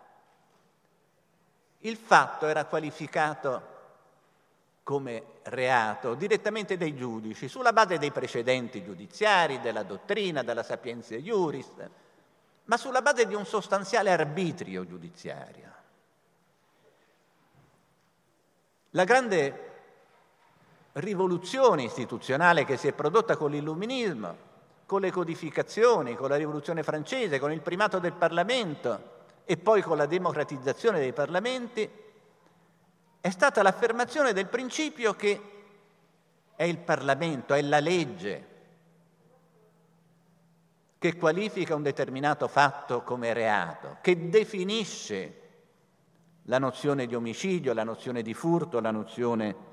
il 1.78 1.96
fatto 1.96 2.46
era 2.46 2.64
qualificato 2.64 3.72
come 4.82 5.24
reato 5.44 6.14
direttamente 6.14 6.76
dai 6.76 6.94
giudici, 6.94 7.48
sulla 7.48 7.72
base 7.72 7.98
dei 7.98 8.10
precedenti 8.10 8.84
giudiziari, 8.84 9.60
della 9.60 9.82
dottrina, 9.82 10.42
della 10.42 10.62
sapienza 10.62 11.14
iuris, 11.14 11.70
ma 12.64 12.76
sulla 12.76 13.02
base 13.02 13.26
di 13.26 13.34
un 13.34 13.44
sostanziale 13.44 14.10
arbitrio 14.10 14.86
giudiziario. 14.86 15.72
La 18.90 19.04
grande 19.04 19.70
rivoluzione 20.92 21.82
istituzionale 21.82 22.64
che 22.64 22.76
si 22.76 22.88
è 22.88 22.92
prodotta 22.92 23.36
con 23.36 23.50
l'illuminismo, 23.50 24.52
con 24.86 25.00
le 25.00 25.10
codificazioni, 25.10 26.14
con 26.14 26.28
la 26.28 26.36
rivoluzione 26.36 26.82
francese, 26.82 27.38
con 27.38 27.50
il 27.50 27.60
primato 27.60 27.98
del 27.98 28.12
Parlamento 28.12 29.12
e 29.44 29.56
poi 29.56 29.82
con 29.82 29.96
la 29.96 30.06
democratizzazione 30.06 31.00
dei 31.00 31.12
parlamenti, 31.12 31.90
è 33.20 33.30
stata 33.30 33.62
l'affermazione 33.62 34.32
del 34.32 34.46
principio 34.46 35.14
che 35.14 35.40
è 36.54 36.64
il 36.64 36.78
Parlamento, 36.78 37.54
è 37.54 37.62
la 37.62 37.80
legge 37.80 38.52
che 41.04 41.16
qualifica 41.16 41.74
un 41.74 41.82
determinato 41.82 42.48
fatto 42.48 43.02
come 43.02 43.32
reato, 43.34 43.98
che 44.00 44.30
definisce 44.30 45.40
la 46.44 46.58
nozione 46.58 47.06
di 47.06 47.14
omicidio, 47.14 47.74
la 47.74 47.84
nozione 47.84 48.22
di 48.22 48.32
furto, 48.32 48.80
la 48.80 48.90
nozione 48.90 49.52
di 49.52 49.72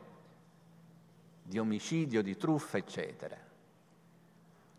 di 1.52 1.60
omicidio, 1.60 2.24
di 2.24 2.38
truffa, 2.38 2.78
eccetera. 2.78 3.36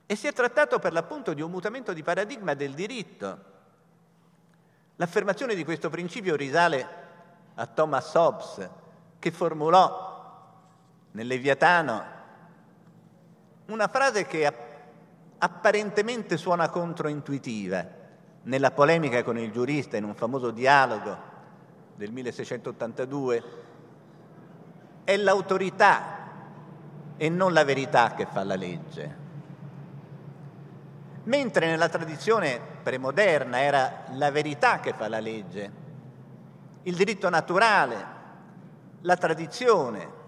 E 0.06 0.16
si 0.16 0.26
è 0.26 0.32
trattato 0.32 0.78
per 0.78 0.94
l'appunto 0.94 1.34
di 1.34 1.42
un 1.42 1.50
mutamento 1.50 1.92
di 1.92 2.02
paradigma 2.02 2.54
del 2.54 2.72
diritto. 2.72 3.44
L'affermazione 4.96 5.54
di 5.54 5.64
questo 5.64 5.90
principio 5.90 6.34
risale 6.34 6.88
a 7.54 7.66
Thomas 7.66 8.14
Hobbes, 8.14 8.70
che 9.18 9.30
formulò 9.30 10.40
nel 11.10 11.26
Leviatano 11.26 12.20
una 13.66 13.88
frase 13.88 14.26
che 14.26 14.46
apparentemente 15.44 16.36
suona 16.36 16.68
controintuitiva 16.68 17.84
nella 18.44 18.70
polemica 18.70 19.24
con 19.24 19.38
il 19.38 19.50
giurista 19.50 19.96
in 19.96 20.04
un 20.04 20.14
famoso 20.14 20.52
dialogo 20.52 21.30
del 21.96 22.12
1682, 22.12 23.42
è 25.02 25.16
l'autorità 25.16 26.20
e 27.16 27.28
non 27.28 27.52
la 27.52 27.64
verità 27.64 28.14
che 28.14 28.26
fa 28.26 28.44
la 28.44 28.54
legge. 28.54 29.20
Mentre 31.24 31.66
nella 31.66 31.88
tradizione 31.88 32.60
premoderna 32.82 33.60
era 33.60 34.04
la 34.12 34.30
verità 34.30 34.78
che 34.78 34.92
fa 34.92 35.08
la 35.08 35.20
legge, 35.20 35.70
il 36.82 36.94
diritto 36.94 37.28
naturale, 37.28 38.06
la 39.00 39.16
tradizione. 39.16 40.20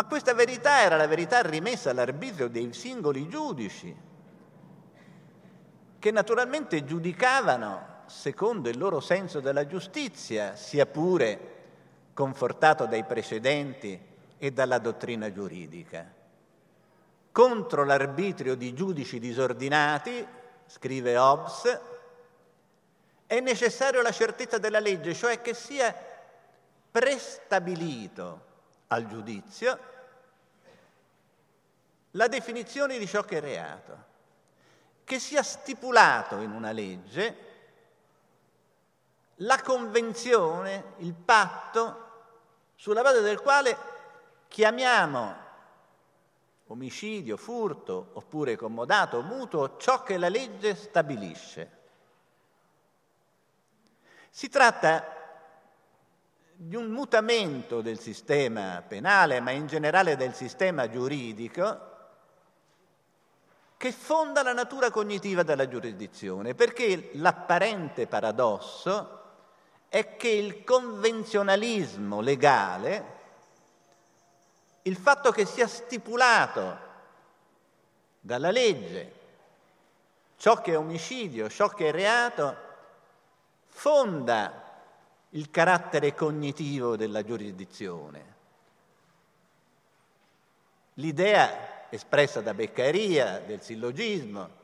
Ma 0.00 0.06
questa 0.06 0.32
verità 0.32 0.80
era 0.80 0.96
la 0.96 1.06
verità 1.06 1.42
rimessa 1.42 1.90
all'arbitrio 1.90 2.48
dei 2.48 2.72
singoli 2.72 3.28
giudici, 3.28 3.94
che 5.98 6.10
naturalmente 6.10 6.86
giudicavano 6.86 8.04
secondo 8.06 8.70
il 8.70 8.78
loro 8.78 9.00
senso 9.00 9.40
della 9.40 9.66
giustizia, 9.66 10.56
sia 10.56 10.86
pure 10.86 11.58
confortato 12.14 12.86
dai 12.86 13.04
precedenti 13.04 14.00
e 14.38 14.50
dalla 14.52 14.78
dottrina 14.78 15.30
giuridica. 15.30 16.10
Contro 17.30 17.84
l'arbitrio 17.84 18.54
di 18.54 18.72
giudici 18.72 19.18
disordinati, 19.18 20.26
scrive 20.64 21.18
Hobbes, 21.18 21.80
è 23.26 23.38
necessario 23.40 24.00
la 24.00 24.12
certezza 24.12 24.56
della 24.56 24.80
legge, 24.80 25.12
cioè 25.12 25.42
che 25.42 25.52
sia 25.52 25.94
prestabilito 26.90 28.48
al 28.92 29.06
giudizio 29.06 29.78
la 32.12 32.26
definizione 32.26 32.98
di 32.98 33.06
ciò 33.06 33.22
che 33.22 33.38
è 33.38 33.40
reato, 33.40 34.04
che 35.04 35.18
sia 35.18 35.42
stipulato 35.42 36.38
in 36.40 36.50
una 36.50 36.72
legge 36.72 37.48
la 39.36 39.60
convenzione, 39.62 40.94
il 40.98 41.14
patto 41.14 42.08
sulla 42.74 43.02
base 43.02 43.20
del 43.20 43.40
quale 43.40 43.76
chiamiamo 44.48 45.48
omicidio, 46.66 47.36
furto 47.36 48.10
oppure 48.14 48.56
comodato, 48.56 49.22
mutuo, 49.22 49.76
ciò 49.76 50.02
che 50.02 50.18
la 50.18 50.28
legge 50.28 50.74
stabilisce. 50.74 51.78
Si 54.30 54.48
tratta 54.48 55.19
di 56.62 56.76
un 56.76 56.90
mutamento 56.90 57.80
del 57.80 57.98
sistema 57.98 58.84
penale, 58.86 59.40
ma 59.40 59.50
in 59.50 59.66
generale 59.66 60.14
del 60.14 60.34
sistema 60.34 60.90
giuridico, 60.90 61.88
che 63.78 63.92
fonda 63.92 64.42
la 64.42 64.52
natura 64.52 64.90
cognitiva 64.90 65.42
della 65.42 65.66
giurisdizione, 65.66 66.54
perché 66.54 67.12
l'apparente 67.14 68.06
paradosso 68.06 69.22
è 69.88 70.16
che 70.16 70.28
il 70.28 70.62
convenzionalismo 70.62 72.20
legale, 72.20 73.04
il 74.82 74.96
fatto 74.96 75.30
che 75.30 75.46
sia 75.46 75.66
stipulato 75.66 76.76
dalla 78.20 78.50
legge 78.50 79.14
ciò 80.36 80.60
che 80.60 80.72
è 80.72 80.76
omicidio, 80.76 81.48
ciò 81.48 81.70
che 81.70 81.88
è 81.88 81.90
reato, 81.90 82.56
fonda 83.66 84.69
il 85.30 85.50
carattere 85.50 86.14
cognitivo 86.14 86.96
della 86.96 87.22
giurisdizione. 87.22 88.38
L'idea 90.94 91.88
espressa 91.88 92.40
da 92.40 92.52
Beccaria 92.52 93.40
del 93.40 93.62
sillogismo, 93.62 94.58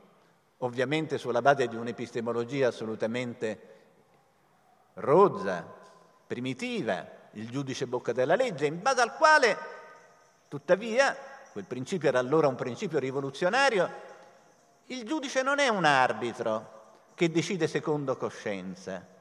ovviamente 0.59 1.19
sulla 1.19 1.43
base 1.43 1.69
di 1.69 1.77
un'epistemologia 1.77 2.69
assolutamente 2.69 3.75
rozza, 4.95 5.65
primitiva, 6.27 7.07
il 7.33 7.49
giudice 7.51 7.87
bocca 7.87 8.13
della 8.13 8.35
legge, 8.35 8.67
in 8.67 8.83
base 8.83 9.01
al 9.01 9.15
quale, 9.15 9.57
tuttavia, 10.49 11.17
quel 11.53 11.65
principio 11.65 12.09
era 12.09 12.19
allora 12.19 12.49
un 12.49 12.55
principio 12.57 12.99
rivoluzionario, 12.99 14.15
il 14.87 15.05
giudice 15.05 15.43
non 15.43 15.59
è 15.59 15.69
un 15.69 15.85
arbitro 15.85 16.75
che 17.15 17.31
decide 17.31 17.69
secondo 17.69 18.17
coscienza, 18.17 19.15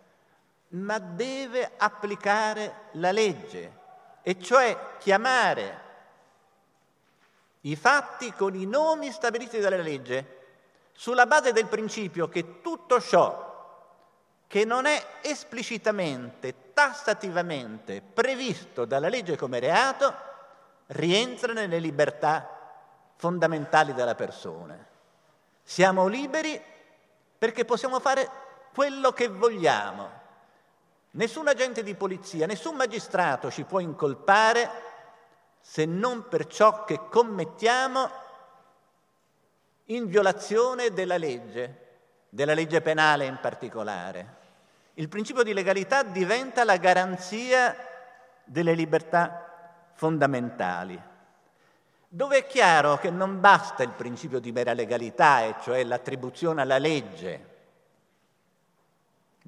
ma 0.70 1.00
deve 1.00 1.72
applicare 1.78 2.90
la 2.94 3.12
legge, 3.12 3.84
e 4.22 4.40
cioè 4.40 4.96
chiamare 5.00 5.84
i 7.62 7.76
fatti 7.76 8.34
con 8.34 8.56
i 8.56 8.66
nomi 8.66 9.12
stabiliti 9.12 9.60
dalla 9.60 9.78
legge, 9.78 10.34
sulla 10.92 11.26
base 11.26 11.52
del 11.52 11.68
principio 11.68 12.30
che 12.30 12.62
tutto 12.62 13.02
ciò 13.02 13.44
che 14.48 14.64
non 14.64 14.86
è 14.86 15.04
esplicitamente, 15.22 16.72
tassativamente 16.74 18.02
previsto 18.02 18.86
dalla 18.86 19.10
legge 19.10 19.36
come 19.36 19.60
reato, 19.60 20.14
rientra 20.88 21.52
nelle 21.54 21.80
libertà 21.80 22.48
fondamentali 23.16 23.94
della 23.94 24.16
persona. 24.16 24.78
Siamo 25.64 26.08
liberi 26.08 26.62
perché 27.38 27.66
possiamo 27.66 28.00
fare 28.00 28.30
quello 28.74 29.12
che 29.12 29.28
vogliamo, 29.28 30.24
Nessun 31.16 31.48
agente 31.48 31.82
di 31.82 31.96
polizia, 31.96 32.46
nessun 32.46 32.76
magistrato 32.76 33.50
ci 33.50 33.64
può 33.64 33.80
incolpare 33.80 34.70
se 35.62 35.86
non 35.86 36.28
per 36.28 36.46
ciò 36.48 36.84
che 36.84 37.08
commettiamo 37.10 38.10
in 39.86 40.08
violazione 40.08 40.92
della 40.92 41.16
legge, 41.16 41.84
della 42.28 42.54
legge 42.54 42.82
penale 42.82 43.28
in 43.28 43.38
particolare. 43.40 44.44
Il 44.96 45.08
principio 45.08 45.44
di 45.44 45.54
legalità 45.54 46.04
diventa 46.04 46.66
la 46.66 46.76
garanzia 46.76 47.74
delle 48.44 48.74
libertà 48.74 49.90
fondamentali, 49.94 51.02
dove 52.10 52.40
è 52.40 52.46
chiaro 52.46 52.98
che 52.98 53.10
non 53.10 53.40
basta 53.40 53.84
il 53.84 53.92
principio 53.92 54.40
di 54.40 54.52
mera 54.52 54.74
legalità, 54.74 55.44
e 55.44 55.56
cioè 55.62 55.82
l'attribuzione 55.86 56.62
alla 56.62 56.78
legge 56.78 57.54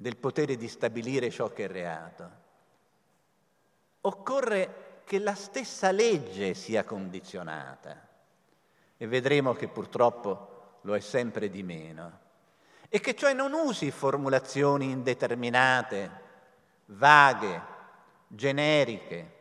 del 0.00 0.16
potere 0.16 0.56
di 0.56 0.68
stabilire 0.68 1.28
ciò 1.28 1.52
che 1.52 1.64
è 1.64 1.66
reato. 1.66 2.30
Occorre 4.02 5.00
che 5.02 5.18
la 5.18 5.34
stessa 5.34 5.90
legge 5.90 6.54
sia 6.54 6.84
condizionata 6.84 8.06
e 8.96 9.06
vedremo 9.08 9.54
che 9.54 9.66
purtroppo 9.66 10.76
lo 10.82 10.94
è 10.94 11.00
sempre 11.00 11.50
di 11.50 11.64
meno 11.64 12.20
e 12.88 13.00
che 13.00 13.16
cioè 13.16 13.32
non 13.32 13.52
usi 13.54 13.90
formulazioni 13.90 14.88
indeterminate, 14.88 16.10
vaghe, 16.86 17.62
generiche. 18.28 19.32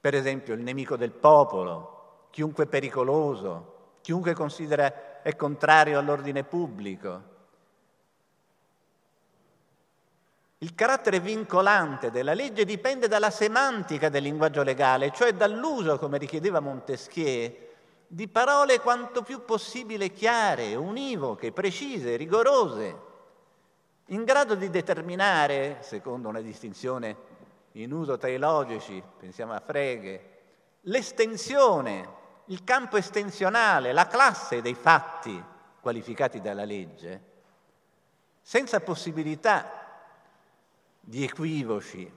Per 0.00 0.14
esempio 0.16 0.54
il 0.54 0.62
nemico 0.62 0.96
del 0.96 1.12
popolo, 1.12 2.26
chiunque 2.30 2.66
pericoloso, 2.66 3.98
chiunque 4.00 4.34
considera 4.34 5.22
è 5.22 5.36
contrario 5.36 6.00
all'ordine 6.00 6.42
pubblico, 6.42 7.36
Il 10.60 10.74
carattere 10.74 11.20
vincolante 11.20 12.10
della 12.10 12.34
legge 12.34 12.64
dipende 12.64 13.06
dalla 13.06 13.30
semantica 13.30 14.08
del 14.08 14.24
linguaggio 14.24 14.64
legale, 14.64 15.12
cioè 15.12 15.32
dall'uso, 15.34 15.98
come 15.98 16.18
richiedeva 16.18 16.58
Montesquieu, 16.58 17.54
di 18.08 18.26
parole 18.26 18.80
quanto 18.80 19.22
più 19.22 19.44
possibile 19.44 20.10
chiare, 20.10 20.74
univoche, 20.74 21.52
precise, 21.52 22.16
rigorose, 22.16 23.06
in 24.06 24.24
grado 24.24 24.56
di 24.56 24.68
determinare, 24.68 25.76
secondo 25.80 26.28
una 26.28 26.40
distinzione 26.40 27.16
in 27.72 27.92
uso 27.92 28.16
tra 28.16 28.28
i 28.28 28.38
logici, 28.38 29.00
pensiamo 29.16 29.52
a 29.52 29.60
Frege, 29.60 30.30
l'estensione, 30.82 32.16
il 32.46 32.64
campo 32.64 32.96
estensionale, 32.96 33.92
la 33.92 34.08
classe 34.08 34.60
dei 34.60 34.74
fatti 34.74 35.40
qualificati 35.80 36.40
dalla 36.40 36.64
legge, 36.64 37.22
senza 38.40 38.80
possibilità 38.80 39.77
di 41.08 41.24
equivoci, 41.24 42.12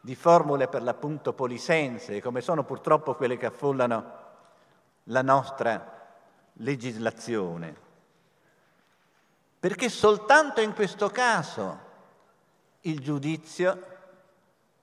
di 0.00 0.14
formule 0.14 0.68
per 0.68 0.82
l'appunto 0.82 1.34
polisense, 1.34 2.22
come 2.22 2.40
sono 2.40 2.64
purtroppo 2.64 3.14
quelle 3.14 3.36
che 3.36 3.44
affollano 3.44 4.12
la 5.04 5.20
nostra 5.20 6.08
legislazione. 6.54 7.76
Perché 9.60 9.90
soltanto 9.90 10.62
in 10.62 10.72
questo 10.72 11.10
caso 11.10 11.78
il 12.80 13.00
giudizio, 13.00 13.84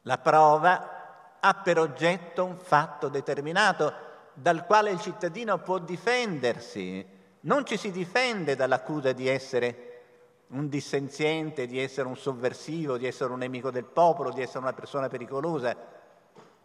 la 0.03 0.19
prova, 0.19 1.37
ha 1.39 1.53
per 1.55 1.79
oggetto 1.79 2.45
un 2.45 2.59
fatto 2.59 3.07
determinato 3.07 3.93
dal 4.33 4.63
quale 4.67 4.91
il 4.91 4.99
cittadino 4.99 5.57
può 5.57 5.79
difendersi. 5.79 7.03
Non 7.41 7.65
ci 7.65 7.77
si 7.77 7.89
difende 7.89 8.55
dall'accusa 8.55 9.11
di 9.11 9.27
essere 9.27 9.92
un 10.53 10.69
dissenziente, 10.69 11.65
di 11.65 11.79
essere 11.79 12.07
un 12.07 12.15
sovversivo, 12.15 12.97
di 12.97 13.07
essere 13.07 13.31
un 13.31 13.39
nemico 13.39 13.71
del 13.71 13.85
popolo, 13.85 14.31
di 14.31 14.41
essere 14.41 14.59
una 14.59 14.73
persona 14.73 15.07
pericolosa. 15.07 15.75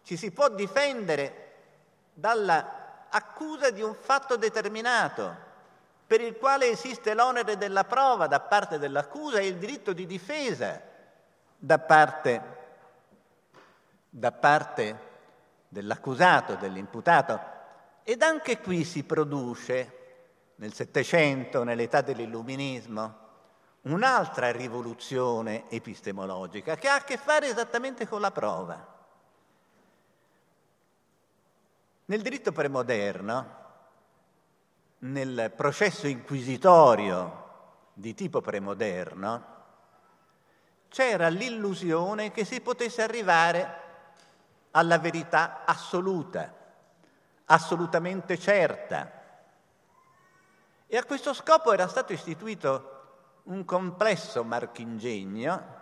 Ci 0.03 0.15
si 0.15 0.31
può 0.31 0.49
difendere 0.49 1.47
dall'accusa 2.13 3.71
di 3.71 3.81
un 3.81 3.95
fatto 3.95 4.37
determinato 4.37 5.47
per 6.05 6.21
il 6.21 6.37
quale 6.37 6.67
esiste 6.67 7.13
l'onere 7.13 7.57
della 7.57 7.83
prova 7.83 8.27
da 8.27 8.39
parte 8.39 8.79
dell'accusa 8.79 9.39
e 9.39 9.47
il 9.47 9.57
diritto 9.57 9.93
di 9.93 10.05
difesa 10.05 10.81
da 11.57 11.79
parte, 11.79 12.57
da 14.09 14.31
parte 14.31 15.07
dell'accusato, 15.67 16.55
dell'imputato. 16.55 17.39
Ed 18.03 18.21
anche 18.21 18.59
qui 18.59 18.83
si 18.83 19.03
produce, 19.03 19.97
nel 20.55 20.73
Settecento, 20.73 21.63
nell'età 21.63 22.01
dell'illuminismo, 22.01 23.27
un'altra 23.91 24.51
rivoluzione 24.51 25.69
epistemologica 25.69 26.75
che 26.75 26.87
ha 26.87 26.95
a 26.95 27.03
che 27.03 27.17
fare 27.17 27.47
esattamente 27.47 28.07
con 28.07 28.21
la 28.21 28.31
prova. 28.31 28.97
Nel 32.05 32.21
diritto 32.21 32.51
premoderno, 32.51 33.57
nel 34.99 35.53
processo 35.55 36.07
inquisitorio 36.07 37.47
di 37.93 38.13
tipo 38.13 38.41
premoderno, 38.41 39.57
c'era 40.89 41.27
l'illusione 41.29 42.31
che 42.31 42.45
si 42.45 42.61
potesse 42.61 43.03
arrivare 43.03 43.87
alla 44.71 44.97
verità 44.97 45.63
assoluta, 45.65 46.51
assolutamente 47.45 48.37
certa. 48.39 49.17
E 50.87 50.97
a 50.97 51.05
questo 51.05 51.33
scopo 51.33 51.71
era 51.71 51.87
stato 51.87 52.13
istituito 52.13 52.98
un 53.43 53.65
complesso 53.65 54.43
marchingegno 54.43 55.77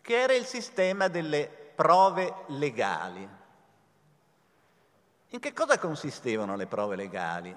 che 0.00 0.20
era 0.20 0.32
il 0.32 0.44
sistema 0.44 1.08
delle 1.08 1.48
prove 1.74 2.34
legali. 2.48 3.28
In 5.28 5.38
che 5.38 5.52
cosa 5.52 5.78
consistevano 5.78 6.56
le 6.56 6.66
prove 6.66 6.96
legali? 6.96 7.56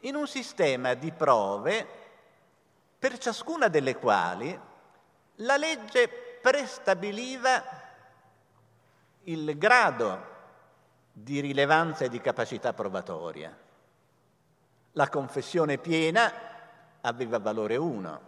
In 0.00 0.14
un 0.14 0.26
sistema 0.26 0.94
di 0.94 1.10
prove 1.10 1.86
per 2.98 3.18
ciascuna 3.18 3.68
delle 3.68 3.96
quali 3.96 4.60
la 5.36 5.56
legge 5.56 6.08
prestabiliva 6.40 7.62
il 9.24 9.58
grado 9.58 10.34
di 11.12 11.40
rilevanza 11.40 12.04
e 12.04 12.08
di 12.08 12.20
capacità 12.20 12.72
provatoria. 12.72 13.56
La 14.92 15.08
confessione 15.08 15.78
piena 15.78 16.32
aveva 17.06 17.38
valore 17.38 17.76
1, 17.76 18.20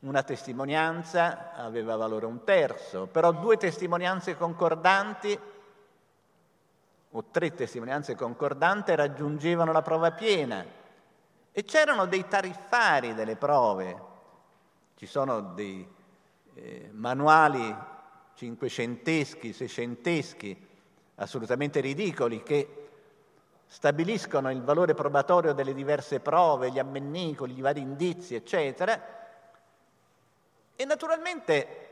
una 0.00 0.22
testimonianza 0.22 1.52
aveva 1.54 1.96
valore 1.96 2.26
un 2.26 2.44
terzo, 2.44 3.06
però 3.06 3.32
due 3.32 3.56
testimonianze 3.56 4.36
concordanti 4.36 5.38
o 7.14 7.24
tre 7.30 7.54
testimonianze 7.54 8.14
concordanti 8.14 8.94
raggiungevano 8.94 9.72
la 9.72 9.82
prova 9.82 10.12
piena. 10.12 10.64
E 11.54 11.64
c'erano 11.64 12.06
dei 12.06 12.26
tariffari 12.26 13.14
delle 13.14 13.36
prove, 13.36 14.00
ci 14.96 15.06
sono 15.06 15.40
dei 15.40 15.86
eh, 16.54 16.90
manuali 16.92 17.74
cinquecenteschi, 18.34 19.52
seicenteschi, 19.52 20.68
assolutamente 21.16 21.80
ridicoli, 21.80 22.42
che 22.42 22.81
stabiliscono 23.72 24.50
il 24.50 24.62
valore 24.62 24.92
probatorio 24.92 25.54
delle 25.54 25.72
diverse 25.72 26.20
prove, 26.20 26.70
gli 26.70 26.78
ammennicoli, 26.78 27.56
i 27.56 27.62
vari 27.62 27.80
indizi, 27.80 28.34
eccetera, 28.34 29.00
e 30.76 30.84
naturalmente 30.84 31.88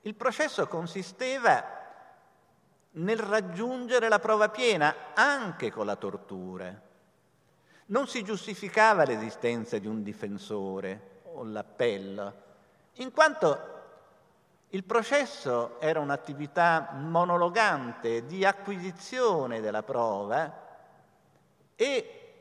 il 0.00 0.16
processo 0.16 0.66
consisteva 0.66 1.64
nel 2.90 3.18
raggiungere 3.18 4.08
la 4.08 4.18
prova 4.18 4.48
piena 4.48 4.92
anche 5.14 5.70
con 5.70 5.86
la 5.86 5.94
tortura. 5.94 6.74
Non 7.86 8.08
si 8.08 8.24
giustificava 8.24 9.04
l'esistenza 9.04 9.78
di 9.78 9.86
un 9.86 10.02
difensore 10.02 11.20
o 11.34 11.44
l'appello, 11.44 12.34
in 12.94 13.12
quanto 13.12 13.78
il 14.70 14.82
processo 14.82 15.78
era 15.78 16.00
un'attività 16.00 16.90
monologante 16.94 18.26
di 18.26 18.44
acquisizione 18.44 19.60
della 19.60 19.84
prova 19.84 20.66
e 21.80 22.34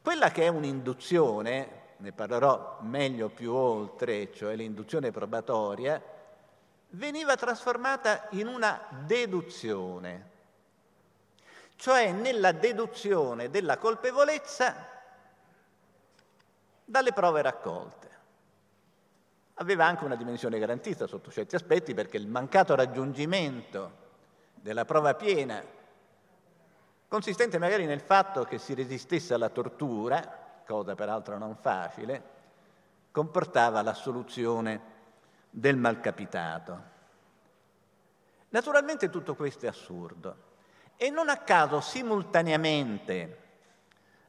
quella 0.00 0.30
che 0.30 0.44
è 0.44 0.48
un'induzione, 0.48 1.68
ne 1.98 2.12
parlerò 2.12 2.78
meglio 2.80 3.28
più 3.28 3.52
oltre, 3.52 4.32
cioè 4.32 4.56
l'induzione 4.56 5.10
probatoria, 5.10 6.02
veniva 6.92 7.36
trasformata 7.36 8.28
in 8.30 8.46
una 8.46 8.80
deduzione, 9.04 10.30
cioè 11.76 12.10
nella 12.12 12.52
deduzione 12.52 13.50
della 13.50 13.76
colpevolezza 13.76 14.74
dalle 16.82 17.12
prove 17.12 17.42
raccolte. 17.42 18.08
Aveva 19.56 19.84
anche 19.84 20.06
una 20.06 20.16
dimensione 20.16 20.58
garantista 20.58 21.06
sotto 21.06 21.30
certi 21.30 21.54
aspetti 21.54 21.92
perché 21.92 22.16
il 22.16 22.26
mancato 22.26 22.74
raggiungimento 22.74 23.92
della 24.54 24.86
prova 24.86 25.12
piena, 25.12 25.62
consistente 27.10 27.58
magari 27.58 27.86
nel 27.86 28.00
fatto 28.00 28.44
che 28.44 28.58
si 28.58 28.72
resistesse 28.72 29.34
alla 29.34 29.48
tortura, 29.48 30.62
cosa 30.64 30.94
peraltro 30.94 31.38
non 31.38 31.56
facile, 31.56 32.22
comportava 33.10 33.82
l'assoluzione 33.82 34.80
del 35.50 35.76
malcapitato. 35.76 36.82
Naturalmente 38.50 39.10
tutto 39.10 39.34
questo 39.34 39.66
è 39.66 39.68
assurdo 39.68 40.36
e 40.96 41.10
non 41.10 41.28
a 41.28 41.38
caso 41.38 41.80
simultaneamente 41.80 43.38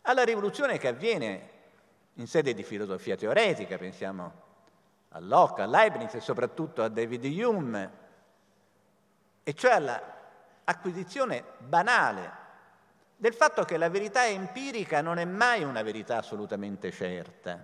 alla 0.01 0.23
rivoluzione 0.23 0.79
che 0.79 0.87
avviene 0.87 1.49
in 2.13 2.25
sede 2.25 2.55
di 2.55 2.63
filosofia 2.63 3.15
teoretica, 3.15 3.77
pensiamo 3.77 4.33
a 5.09 5.19
Locke, 5.19 5.61
a 5.61 5.67
Leibniz 5.67 6.15
e 6.15 6.19
soprattutto 6.19 6.81
a 6.81 6.87
David 6.87 7.25
Hume, 7.25 7.91
e 9.43 9.53
cioè 9.53 9.73
all'acquisizione 9.73 11.43
banale 11.59 12.40
del 13.21 13.35
fatto 13.35 13.65
che 13.65 13.77
la 13.77 13.87
verità 13.87 14.25
empirica 14.25 14.99
non 15.01 15.19
è 15.19 15.25
mai 15.25 15.63
una 15.63 15.83
verità 15.83 16.17
assolutamente 16.17 16.89
certa. 16.89 17.63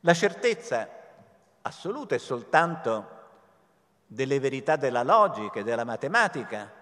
La 0.00 0.14
certezza 0.14 0.88
assoluta 1.60 2.14
è 2.14 2.18
soltanto 2.18 3.20
delle 4.06 4.40
verità 4.40 4.76
della 4.76 5.02
logica 5.02 5.60
e 5.60 5.64
della 5.64 5.84
matematica, 5.84 6.72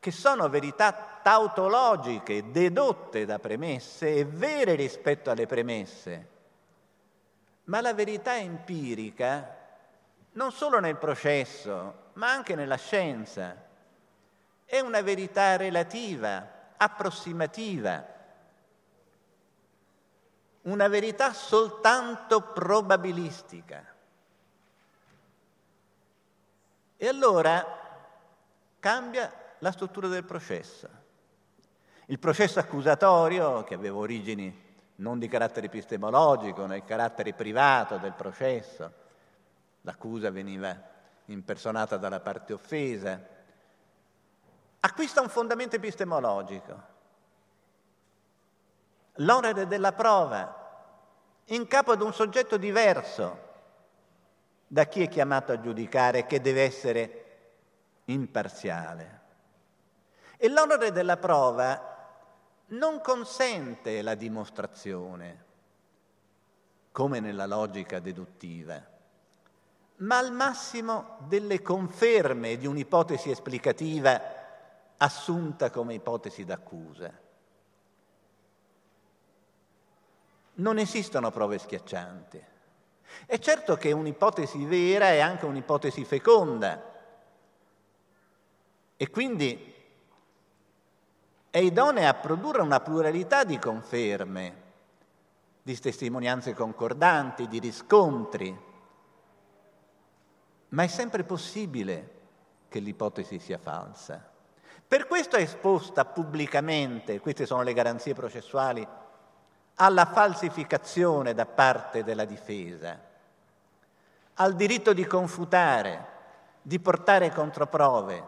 che 0.00 0.10
sono 0.10 0.48
verità 0.48 1.20
tautologiche, 1.22 2.50
dedotte 2.50 3.26
da 3.26 3.38
premesse 3.38 4.14
e 4.14 4.24
vere 4.24 4.74
rispetto 4.74 5.30
alle 5.30 5.44
premesse. 5.44 6.28
Ma 7.64 7.82
la 7.82 7.92
verità 7.92 8.38
empirica, 8.38 9.58
non 10.32 10.52
solo 10.52 10.80
nel 10.80 10.96
processo, 10.96 11.94
ma 12.14 12.32
anche 12.32 12.54
nella 12.54 12.76
scienza, 12.76 13.68
è 14.72 14.80
una 14.80 15.02
verità 15.02 15.58
relativa, 15.58 16.48
approssimativa, 16.78 18.06
una 20.62 20.88
verità 20.88 21.34
soltanto 21.34 22.40
probabilistica. 22.40 23.84
E 26.96 27.06
allora 27.06 27.66
cambia 28.80 29.30
la 29.58 29.72
struttura 29.72 30.08
del 30.08 30.24
processo. 30.24 30.88
Il 32.06 32.18
processo 32.18 32.58
accusatorio, 32.58 33.64
che 33.64 33.74
aveva 33.74 33.98
origini 33.98 34.58
non 34.96 35.18
di 35.18 35.28
carattere 35.28 35.66
epistemologico, 35.66 36.64
nel 36.64 36.86
carattere 36.86 37.34
privato 37.34 37.98
del 37.98 38.14
processo, 38.14 38.90
l'accusa 39.82 40.30
veniva 40.30 40.74
impersonata 41.26 41.98
dalla 41.98 42.20
parte 42.20 42.54
offesa, 42.54 43.31
acquista 44.84 45.20
un 45.20 45.28
fondamento 45.28 45.76
epistemologico. 45.76 46.90
L'onere 49.16 49.66
della 49.66 49.92
prova 49.92 50.60
in 51.46 51.66
capo 51.66 51.92
ad 51.92 52.00
un 52.00 52.12
soggetto 52.12 52.56
diverso 52.56 53.50
da 54.66 54.86
chi 54.86 55.02
è 55.02 55.08
chiamato 55.08 55.52
a 55.52 55.60
giudicare 55.60 56.26
che 56.26 56.40
deve 56.40 56.62
essere 56.62 57.24
imparziale. 58.06 59.20
E 60.36 60.48
l'onere 60.48 60.90
della 60.90 61.16
prova 61.16 61.90
non 62.68 63.00
consente 63.00 64.02
la 64.02 64.14
dimostrazione, 64.14 65.44
come 66.90 67.20
nella 67.20 67.46
logica 67.46 68.00
deduttiva, 68.00 68.82
ma 69.96 70.18
al 70.18 70.32
massimo 70.32 71.18
delle 71.28 71.62
conferme 71.62 72.56
di 72.56 72.66
un'ipotesi 72.66 73.30
esplicativa 73.30 74.41
assunta 75.02 75.70
come 75.70 75.94
ipotesi 75.94 76.44
d'accusa. 76.44 77.12
Non 80.54 80.78
esistono 80.78 81.30
prove 81.30 81.58
schiaccianti. 81.58 82.44
È 83.26 83.38
certo 83.38 83.76
che 83.76 83.92
un'ipotesi 83.92 84.64
vera 84.64 85.08
è 85.08 85.18
anche 85.18 85.44
un'ipotesi 85.44 86.04
feconda 86.04 86.90
e 88.96 89.10
quindi 89.10 89.74
è 91.50 91.58
idonea 91.58 92.08
a 92.08 92.14
produrre 92.14 92.62
una 92.62 92.80
pluralità 92.80 93.44
di 93.44 93.58
conferme, 93.58 94.62
di 95.62 95.78
testimonianze 95.78 96.54
concordanti, 96.54 97.48
di 97.48 97.58
riscontri, 97.58 98.56
ma 100.68 100.82
è 100.82 100.86
sempre 100.86 101.24
possibile 101.24 102.20
che 102.68 102.78
l'ipotesi 102.78 103.38
sia 103.38 103.58
falsa. 103.58 104.31
Per 104.92 105.06
questo 105.06 105.36
è 105.36 105.40
esposta 105.40 106.04
pubblicamente, 106.04 107.18
queste 107.18 107.46
sono 107.46 107.62
le 107.62 107.72
garanzie 107.72 108.12
processuali, 108.12 108.86
alla 109.76 110.04
falsificazione 110.04 111.32
da 111.32 111.46
parte 111.46 112.04
della 112.04 112.26
difesa, 112.26 113.00
al 114.34 114.54
diritto 114.54 114.92
di 114.92 115.06
confutare, 115.06 116.06
di 116.60 116.78
portare 116.78 117.30
controprove. 117.30 118.24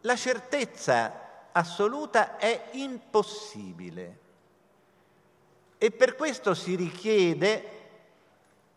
La 0.00 0.16
certezza 0.16 1.12
assoluta 1.52 2.36
è 2.36 2.70
impossibile 2.72 4.18
e 5.78 5.92
per 5.92 6.16
questo 6.16 6.54
si 6.54 6.74
richiede 6.74 7.78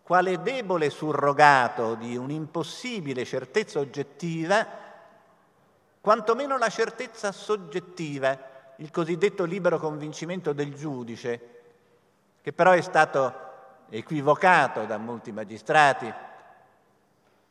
quale 0.03 0.43
debole 0.43 0.91
surrogato 0.91 1.95
di 1.95 2.15
un'impossibile 2.15 3.25
certezza 3.25 3.79
oggettiva 3.79 4.82
quantomeno 6.03 6.57
la 6.57 6.67
certezza 6.67 7.31
soggettiva, 7.31 8.37
il 8.75 8.91
cosiddetto 8.91 9.45
libero 9.45 9.79
convincimento 9.79 10.51
del 10.51 10.75
giudice, 10.75 11.61
che 12.41 12.51
però 12.51 12.71
è 12.71 12.81
stato 12.81 13.33
equivocato 13.87 14.83
da 14.83 14.97
molti 14.97 15.31
magistrati 15.31 16.13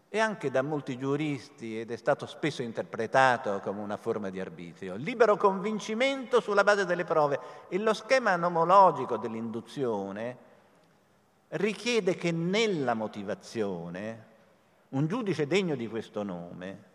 e 0.06 0.18
anche 0.18 0.50
da 0.50 0.60
molti 0.60 0.98
giuristi 0.98 1.80
ed 1.80 1.92
è 1.92 1.96
stato 1.96 2.26
spesso 2.26 2.60
interpretato 2.60 3.60
come 3.60 3.80
una 3.80 3.96
forma 3.96 4.28
di 4.28 4.38
arbitrio. 4.38 4.96
Libero 4.96 5.38
convincimento 5.38 6.42
sulla 6.42 6.62
base 6.62 6.84
delle 6.84 7.04
prove 7.04 7.40
e 7.70 7.78
lo 7.78 7.94
schema 7.94 8.36
nomologico 8.36 9.16
dell'induzione 9.16 10.36
richiede 11.48 12.16
che 12.16 12.32
nella 12.32 12.92
motivazione 12.92 14.26
un 14.90 15.06
giudice 15.06 15.46
degno 15.46 15.74
di 15.74 15.88
questo 15.88 16.22
nome 16.22 16.90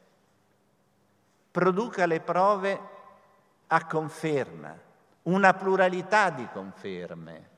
produca 1.51 2.05
le 2.05 2.19
prove 2.19 2.79
a 3.67 3.85
conferma, 3.85 4.75
una 5.23 5.53
pluralità 5.53 6.29
di 6.29 6.47
conferme. 6.51 7.55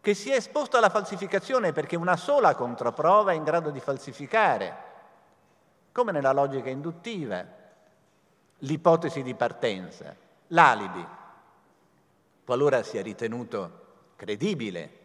che 0.00 0.14
sia 0.14 0.34
esposto 0.34 0.78
alla 0.78 0.88
falsificazione 0.88 1.72
perché 1.72 1.94
una 1.94 2.16
sola 2.16 2.54
controprova 2.54 3.32
è 3.32 3.34
in 3.34 3.44
grado 3.44 3.70
di 3.70 3.80
falsificare, 3.80 4.88
come 5.92 6.10
nella 6.10 6.32
logica 6.32 6.70
induttiva, 6.70 7.44
l'ipotesi 8.60 9.22
di 9.22 9.34
partenza, 9.34 10.14
l'alibi, 10.48 11.06
qualora 12.44 12.82
sia 12.82 13.02
ritenuto 13.02 13.78
credibile 14.16 14.98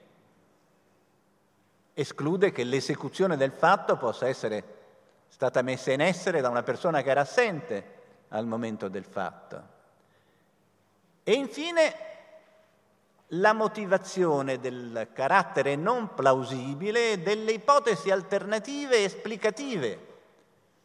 esclude 1.96 2.52
che 2.52 2.66
l'esecuzione 2.66 3.38
del 3.38 3.52
fatto 3.52 3.96
possa 3.96 4.28
essere 4.28 4.74
stata 5.30 5.62
messa 5.62 5.92
in 5.92 6.02
essere 6.02 6.42
da 6.42 6.50
una 6.50 6.62
persona 6.62 7.02
che 7.02 7.10
era 7.10 7.22
assente 7.22 7.94
al 8.30 8.46
momento 8.46 8.90
del 8.90 9.06
fatto. 9.06 9.74
E 11.24 11.34
infine 11.34 11.96
la 13.30 13.54
motivazione 13.54 14.60
del 14.60 15.08
carattere 15.14 15.76
non 15.76 16.14
plausibile 16.14 17.22
delle 17.24 17.54
ipotesi 17.54 18.12
alternative 18.12 19.04
esplicative 19.04 20.14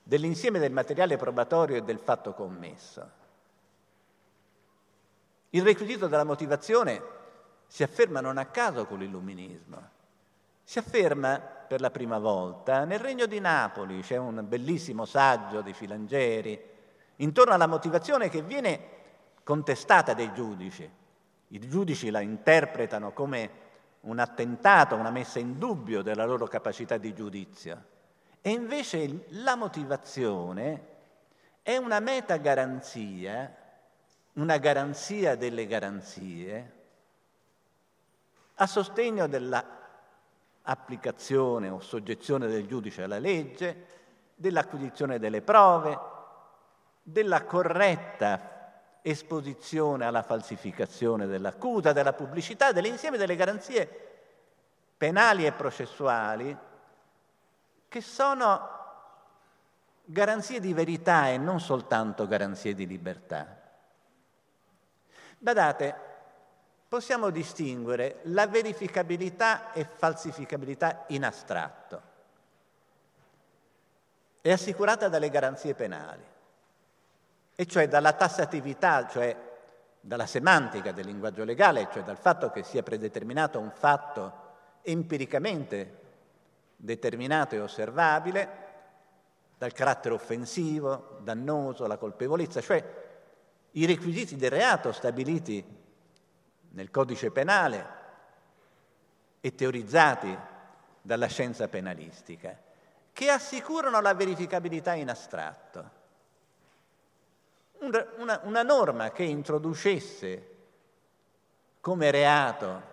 dell'insieme 0.02 0.58
del 0.60 0.72
materiale 0.72 1.16
probatorio 1.16 1.76
e 1.76 1.82
del 1.82 1.98
fatto 1.98 2.32
commesso. 2.34 3.18
Il 5.50 5.62
requisito 5.62 6.06
della 6.06 6.24
motivazione 6.24 7.02
si 7.66 7.82
afferma 7.82 8.20
non 8.20 8.38
a 8.38 8.46
caso 8.46 8.86
con 8.86 9.00
l'illuminismo. 9.00 9.98
Si 10.70 10.78
afferma 10.78 11.40
per 11.40 11.80
la 11.80 11.90
prima 11.90 12.20
volta 12.20 12.84
nel 12.84 13.00
Regno 13.00 13.26
di 13.26 13.40
Napoli, 13.40 14.02
c'è 14.02 14.16
un 14.18 14.44
bellissimo 14.46 15.04
saggio 15.04 15.62
di 15.62 15.72
Filangeri 15.72 16.56
intorno 17.16 17.54
alla 17.54 17.66
motivazione 17.66 18.28
che 18.28 18.42
viene 18.42 18.80
contestata 19.42 20.14
dai 20.14 20.32
giudici. 20.32 20.88
I 21.48 21.58
giudici 21.58 22.08
la 22.10 22.20
interpretano 22.20 23.12
come 23.12 23.50
un 24.02 24.20
attentato, 24.20 24.94
una 24.94 25.10
messa 25.10 25.40
in 25.40 25.58
dubbio 25.58 26.02
della 26.02 26.24
loro 26.24 26.46
capacità 26.46 26.98
di 26.98 27.12
giudizio. 27.14 27.84
E 28.40 28.50
invece 28.50 29.24
la 29.30 29.56
motivazione 29.56 30.86
è 31.62 31.76
una 31.78 31.98
metagaranzia, 31.98 33.56
una 34.34 34.56
garanzia 34.58 35.34
delle 35.34 35.66
garanzie, 35.66 36.72
a 38.54 38.66
sostegno 38.68 39.26
dell'applicazione 40.70 41.68
o 41.68 41.80
soggezione 41.80 42.46
del 42.46 42.66
giudice 42.66 43.02
alla 43.02 43.18
legge, 43.18 43.86
dell'acquisizione 44.36 45.18
delle 45.18 45.42
prove, 45.42 45.98
della 47.02 47.44
corretta 47.44 48.98
esposizione 49.02 50.04
alla 50.04 50.22
falsificazione 50.22 51.26
dell'accusa, 51.26 51.92
della 51.92 52.12
pubblicità, 52.12 52.70
dell'insieme 52.70 53.16
delle 53.16 53.34
garanzie 53.34 54.08
penali 54.96 55.44
e 55.44 55.52
processuali 55.52 56.56
che 57.88 58.00
sono 58.00 58.78
garanzie 60.04 60.60
di 60.60 60.72
verità 60.72 61.30
e 61.30 61.38
non 61.38 61.58
soltanto 61.58 62.28
garanzie 62.28 62.74
di 62.74 62.86
libertà. 62.86 63.58
Badate, 65.38 66.09
possiamo 66.90 67.30
distinguere 67.30 68.18
la 68.22 68.48
verificabilità 68.48 69.72
e 69.72 69.84
falsificabilità 69.84 71.04
in 71.10 71.24
astratto. 71.24 72.02
È 74.40 74.50
assicurata 74.50 75.08
dalle 75.08 75.30
garanzie 75.30 75.74
penali 75.74 76.24
e 77.54 77.66
cioè 77.66 77.86
dalla 77.86 78.14
tassatività, 78.14 79.06
cioè 79.06 79.36
dalla 80.00 80.26
semantica 80.26 80.90
del 80.90 81.06
linguaggio 81.06 81.44
legale, 81.44 81.86
cioè 81.92 82.02
dal 82.02 82.18
fatto 82.18 82.50
che 82.50 82.64
sia 82.64 82.82
predeterminato 82.82 83.60
un 83.60 83.70
fatto 83.70 84.48
empiricamente 84.82 85.98
determinato 86.74 87.54
e 87.54 87.60
osservabile, 87.60 88.48
dal 89.56 89.72
carattere 89.72 90.14
offensivo, 90.14 91.18
dannoso, 91.20 91.86
la 91.86 91.98
colpevolezza, 91.98 92.60
cioè 92.60 92.82
i 93.70 93.86
requisiti 93.86 94.34
del 94.34 94.50
reato 94.50 94.90
stabiliti 94.90 95.78
nel 96.70 96.90
codice 96.90 97.30
penale 97.30 97.98
e 99.40 99.54
teorizzati 99.54 100.36
dalla 101.02 101.26
scienza 101.26 101.68
penalistica, 101.68 102.56
che 103.12 103.28
assicurano 103.30 104.00
la 104.00 104.14
verificabilità 104.14 104.94
in 104.94 105.08
astratto. 105.08 105.98
Una, 107.80 108.40
una 108.44 108.62
norma 108.62 109.10
che 109.10 109.22
introducesse 109.22 110.56
come 111.80 112.10
reato 112.10 112.88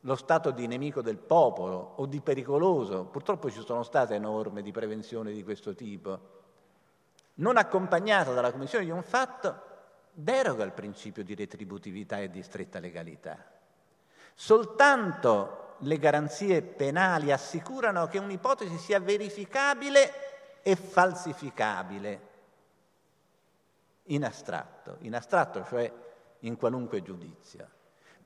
lo 0.00 0.16
stato 0.16 0.50
di 0.50 0.66
nemico 0.66 1.02
del 1.02 1.18
popolo 1.18 1.94
o 1.96 2.06
di 2.06 2.20
pericoloso, 2.20 3.04
purtroppo 3.04 3.50
ci 3.50 3.62
sono 3.62 3.82
state 3.82 4.18
norme 4.18 4.62
di 4.62 4.70
prevenzione 4.70 5.32
di 5.32 5.42
questo 5.42 5.74
tipo, 5.74 6.32
non 7.34 7.56
accompagnata 7.56 8.32
dalla 8.32 8.52
commissione 8.52 8.84
di 8.84 8.90
un 8.90 9.02
fatto, 9.02 9.72
deroga 10.14 10.62
al 10.62 10.72
principio 10.72 11.24
di 11.24 11.34
retributività 11.34 12.18
e 12.18 12.30
di 12.30 12.42
stretta 12.42 12.78
legalità. 12.78 13.36
Soltanto 14.34 15.76
le 15.78 15.98
garanzie 15.98 16.62
penali 16.62 17.32
assicurano 17.32 18.06
che 18.06 18.18
un'ipotesi 18.18 18.78
sia 18.78 19.00
verificabile 19.00 20.62
e 20.62 20.76
falsificabile 20.76 22.32
in 24.04 24.24
astratto, 24.24 24.96
in 25.00 25.14
astratto 25.14 25.64
cioè 25.66 25.92
in 26.40 26.56
qualunque 26.56 27.02
giudizio. 27.02 27.68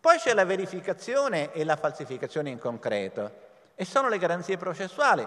Poi 0.00 0.18
c'è 0.18 0.34
la 0.34 0.44
verificazione 0.44 1.52
e 1.52 1.64
la 1.64 1.76
falsificazione 1.76 2.50
in 2.50 2.58
concreto 2.58 3.46
e 3.74 3.84
sono 3.84 4.08
le 4.08 4.18
garanzie 4.18 4.56
processuali, 4.56 5.26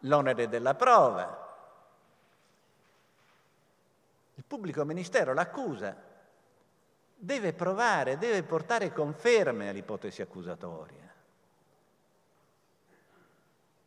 l'onere 0.00 0.48
della 0.48 0.74
prova. 0.74 1.39
Il 4.40 4.46
pubblico 4.46 4.86
ministero, 4.86 5.34
l'accusa, 5.34 5.94
deve 7.14 7.52
provare, 7.52 8.16
deve 8.16 8.42
portare 8.42 8.90
conferme 8.90 9.68
all'ipotesi 9.68 10.22
accusatoria. 10.22 11.12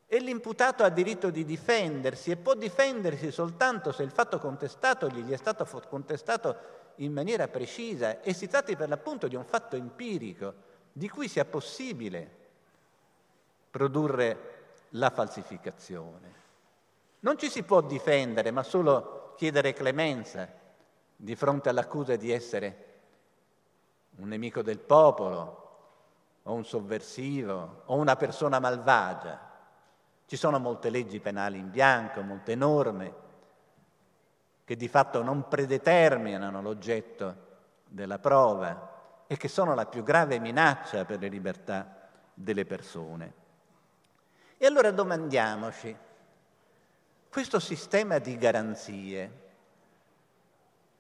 E 0.06 0.20
l'imputato 0.20 0.84
ha 0.84 0.90
diritto 0.90 1.32
di 1.32 1.44
difendersi 1.44 2.30
e 2.30 2.38
può 2.38 2.54
difendersi 2.54 3.32
soltanto 3.32 3.92
se 3.92 4.04
il 4.04 4.12
fatto 4.12 4.38
contestato 4.38 5.10
gli 5.10 5.32
è 5.32 5.38
stato 5.38 5.66
contestato 5.88 6.56
in 6.98 7.12
maniera 7.12 7.48
precisa 7.48 8.22
e 8.22 8.32
si 8.36 8.48
tratti 8.48 8.76
per 8.76 8.90
l'appunto 8.90 9.28
di 9.28 9.36
un 9.36 9.46
fatto 9.46 9.76
empirico 9.76 10.54
di 10.94 11.10
cui 11.10 11.28
sia 11.28 11.46
possibile 11.46 12.30
produrre 13.72 14.66
la 14.90 15.10
falsificazione. 15.10 16.42
Non 17.22 17.40
ci 17.40 17.50
si 17.50 17.64
può 17.64 17.82
difendere, 17.82 18.52
ma 18.52 18.62
solo 18.62 19.23
chiedere 19.36 19.74
clemenza 19.74 20.48
di 21.16 21.36
fronte 21.36 21.70
all'accusa 21.70 22.16
di 22.16 22.32
essere 22.32 22.92
un 24.18 24.28
nemico 24.28 24.62
del 24.62 24.80
popolo 24.80 25.62
o 26.44 26.54
un 26.54 26.66
sovversivo 26.66 27.84
o 27.86 27.96
una 27.96 28.16
persona 28.16 28.60
malvagia. 28.60 29.52
Ci 30.26 30.36
sono 30.36 30.60
molte 30.60 30.90
leggi 30.90 31.20
penali 31.20 31.58
in 31.58 31.70
bianco, 31.70 32.22
molte 32.22 32.56
norme 32.56 33.22
che 34.66 34.76
di 34.76 34.88
fatto 34.88 35.22
non 35.22 35.48
predeterminano 35.48 36.62
l'oggetto 36.62 37.36
della 37.86 38.20
prova 38.20 38.92
e 39.28 39.38
che 39.38 39.48
sono 39.48 39.76
la 39.76 39.86
più 39.86 40.04
grave 40.04 40.40
minaccia 40.40 41.06
per 41.06 41.20
le 41.20 41.28
libertà 41.28 42.10
delle 42.34 42.66
persone. 42.66 43.34
E 44.58 44.66
allora 44.66 44.92
domandiamoci, 44.92 45.96
questo 47.34 47.60
sistema 47.60 48.20
di 48.20 48.38
garanzie 48.38 49.42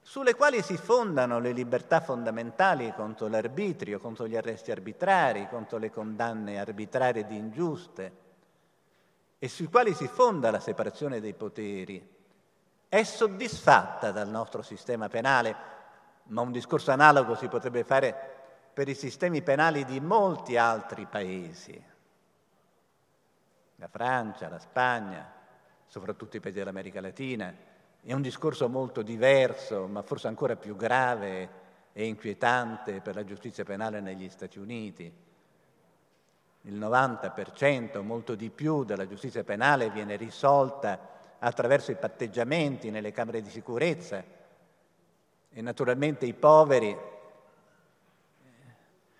sulle 0.01 0.33
quali 0.33 0.63
si 0.63 0.77
fondano 0.77 1.37
le 1.37 1.51
libertà 1.51 2.01
fondamentali 2.01 2.91
contro 2.95 3.27
l'arbitrio, 3.27 3.99
contro 3.99 4.25
gli 4.25 4.35
arresti 4.35 4.71
arbitrari, 4.71 5.47
contro 5.47 5.77
le 5.77 5.91
condanne 5.91 6.59
arbitrarie 6.59 7.21
ed 7.21 7.31
ingiuste, 7.31 8.17
e 9.37 9.47
sui 9.47 9.67
quali 9.67 9.93
si 9.93 10.07
fonda 10.07 10.49
la 10.49 10.59
separazione 10.59 11.21
dei 11.21 11.35
poteri 11.35 12.03
è 12.89 13.03
soddisfatta 13.03 14.09
dal 14.09 14.27
nostro 14.27 14.63
sistema 14.63 15.09
penale, 15.09 15.55
ma 16.29 16.41
un 16.41 16.51
discorso 16.51 16.89
analogo 16.89 17.35
si 17.35 17.47
potrebbe 17.47 17.83
fare 17.83 18.15
per 18.73 18.87
i 18.87 18.95
sistemi 18.95 19.43
penali 19.43 19.85
di 19.85 19.99
molti 19.99 20.57
altri 20.57 21.05
paesi, 21.05 21.79
la 23.75 23.87
Francia, 23.87 24.49
la 24.49 24.59
Spagna, 24.59 25.32
soprattutto 25.93 26.37
i 26.37 26.39
paesi 26.39 26.57
dell'America 26.57 27.01
Latina. 27.01 27.53
È 28.01 28.13
un 28.13 28.23
discorso 28.23 28.67
molto 28.67 29.03
diverso, 29.03 29.85
ma 29.85 30.01
forse 30.01 30.25
ancora 30.25 30.55
più 30.55 30.75
grave 30.75 31.61
e 31.93 32.07
inquietante 32.07 32.99
per 32.99 33.13
la 33.13 33.23
giustizia 33.23 33.63
penale 33.63 34.01
negli 34.01 34.27
Stati 34.27 34.57
Uniti. 34.57 35.13
Il 36.61 36.79
90%, 36.79 38.01
molto 38.01 38.33
di 38.33 38.49
più, 38.49 38.83
della 38.83 39.07
giustizia 39.07 39.43
penale 39.43 39.91
viene 39.91 40.15
risolta 40.15 40.97
attraverso 41.37 41.91
i 41.91 41.95
patteggiamenti 41.95 42.89
nelle 42.89 43.11
camere 43.11 43.43
di 43.43 43.51
sicurezza. 43.51 44.23
E 45.51 45.61
naturalmente 45.61 46.25
i 46.25 46.33
poveri 46.33 46.97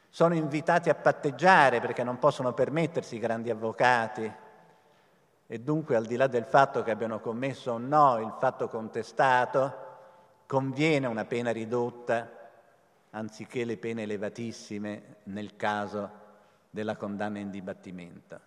sono 0.09 0.33
invitati 0.33 0.89
a 0.89 0.95
patteggiare 0.95 1.79
perché 1.79 2.03
non 2.03 2.17
possono 2.17 2.51
permettersi 2.53 3.19
grandi 3.19 3.51
avvocati 3.51 4.41
e 5.53 5.59
dunque 5.59 5.95
al 5.95 6.07
di 6.07 6.15
là 6.15 6.25
del 6.25 6.45
fatto 6.45 6.81
che 6.81 6.89
abbiano 6.89 7.19
commesso 7.19 7.73
o 7.73 7.77
no 7.77 8.17
il 8.17 8.35
fatto 8.39 8.67
contestato, 8.67 9.75
conviene 10.47 11.05
una 11.05 11.25
pena 11.25 11.51
ridotta 11.51 12.27
anziché 13.11 13.63
le 13.63 13.77
pene 13.77 14.01
elevatissime 14.01 15.17
nel 15.25 15.55
caso 15.55 16.09
della 16.71 16.95
condanna 16.95 17.37
in 17.37 17.51
dibattimento. 17.51 18.39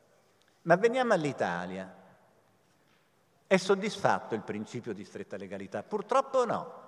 Ma 0.63 0.75
veniamo 0.75 1.13
all'Italia. 1.13 1.95
È 3.47 3.57
soddisfatto 3.57 4.35
il 4.35 4.43
principio 4.43 4.93
di 4.93 5.05
stretta 5.05 5.37
legalità? 5.37 5.85
Purtroppo 5.85 6.45
no. 6.45 6.83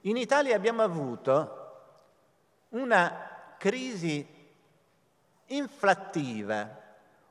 In 0.00 0.16
Italia 0.16 0.56
abbiamo 0.56 0.82
avuto 0.82 1.84
una 2.70 3.54
crisi 3.58 4.26
inflattiva, 5.46 6.82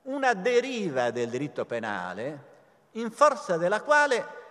una 0.04 0.34
deriva 0.34 1.12
del 1.12 1.30
diritto 1.30 1.66
penale 1.66 2.52
in 2.92 3.12
forza 3.12 3.58
della 3.58 3.82
quale 3.82 4.42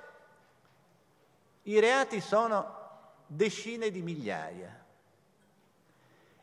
i 1.62 1.78
reati 1.78 2.20
sono 2.20 2.80
decine 3.26 3.90
di 3.90 4.02
migliaia 4.02 4.84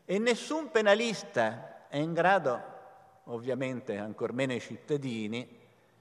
e 0.04 0.18
nessun 0.18 0.70
penalista 0.70 1.86
è 1.88 1.96
in 1.96 2.12
grado, 2.12 2.60
ovviamente 3.24 3.96
ancor 3.96 4.32
meno 4.32 4.52
i 4.52 4.60
cittadini, 4.60 5.58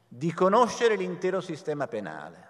di 0.07 0.33
conoscere 0.33 0.95
l'intero 0.95 1.41
sistema 1.41 1.87
penale. 1.87 2.47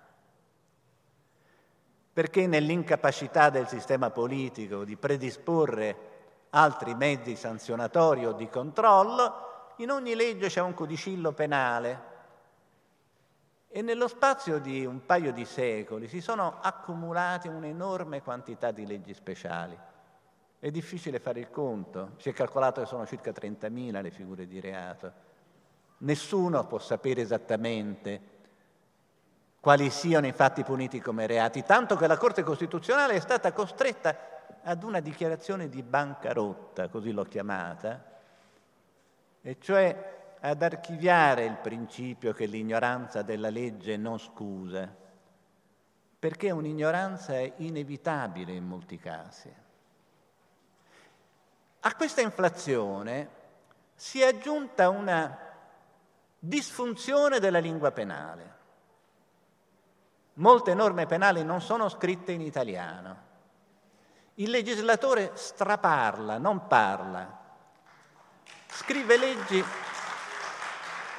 Perché 2.13 2.47
nell'incapacità 2.47 3.49
del 3.49 3.67
sistema 3.67 4.09
politico 4.09 4.85
di 4.85 4.95
predisporre 4.95 6.07
altri 6.51 6.95
mezzi 6.95 7.35
sanzionatori 7.35 8.25
o 8.25 8.31
di 8.31 8.47
controllo, 8.47 9.48
in 9.79 9.91
ogni 9.91 10.15
legge 10.15 10.47
c'è 10.47 10.61
un 10.61 10.73
codicillo 10.73 11.31
penale 11.31 12.07
e 13.69 13.81
nello 13.81 14.07
spazio 14.07 14.59
di 14.59 14.85
un 14.85 15.05
paio 15.05 15.31
di 15.31 15.45
secoli 15.45 16.07
si 16.07 16.21
sono 16.21 16.57
accumulate 16.61 17.47
un'enorme 17.47 18.21
quantità 18.21 18.71
di 18.71 18.85
leggi 18.85 19.13
speciali. 19.13 19.77
È 20.59 20.69
difficile 20.69 21.19
fare 21.19 21.39
il 21.39 21.49
conto, 21.49 22.11
si 22.17 22.29
è 22.29 22.33
calcolato 22.33 22.81
che 22.81 22.87
sono 22.87 23.05
circa 23.05 23.31
30.000 23.31 24.01
le 24.01 24.11
figure 24.11 24.47
di 24.47 24.59
reato. 24.59 25.27
Nessuno 25.99 26.65
può 26.67 26.79
sapere 26.79 27.21
esattamente 27.21 28.37
quali 29.61 29.89
siano 29.89 30.27
i 30.27 30.33
fatti 30.33 30.63
puniti 30.63 30.99
come 30.99 31.25
reati, 31.25 31.63
tanto 31.63 31.95
che 31.95 32.07
la 32.07 32.17
Corte 32.17 32.43
Costituzionale 32.43 33.13
è 33.13 33.19
stata 33.19 33.53
costretta 33.53 34.17
ad 34.63 34.83
una 34.83 34.99
dichiarazione 34.99 35.69
di 35.69 35.83
bancarotta, 35.83 36.89
così 36.89 37.11
l'ho 37.11 37.23
chiamata, 37.23 38.18
e 39.41 39.57
cioè 39.59 40.37
ad 40.41 40.61
archiviare 40.61 41.45
il 41.45 41.57
principio 41.57 42.33
che 42.33 42.45
l'ignoranza 42.45 43.21
della 43.21 43.49
legge 43.49 43.97
non 43.97 44.19
scusa, 44.19 44.87
perché 46.19 46.51
un'ignoranza 46.51 47.33
è 47.33 47.53
inevitabile 47.57 48.53
in 48.53 48.65
molti 48.65 48.97
casi. 48.97 49.53
A 51.81 51.95
questa 51.95 52.21
inflazione 52.21 53.29
si 53.95 54.21
è 54.21 54.27
aggiunta 54.27 54.89
una 54.89 55.37
disfunzione 56.37 57.39
della 57.39 57.59
lingua 57.59 57.91
penale. 57.91 58.57
Molte 60.35 60.73
norme 60.73 61.05
penali 61.05 61.43
non 61.43 61.61
sono 61.61 61.89
scritte 61.89 62.31
in 62.31 62.41
italiano 62.41 63.27
il 64.39 64.49
legislatore 64.49 65.31
straparla, 65.33 66.37
non 66.37 66.67
parla. 66.67 67.38
Scrive 68.71 69.17
leggi 69.17 69.63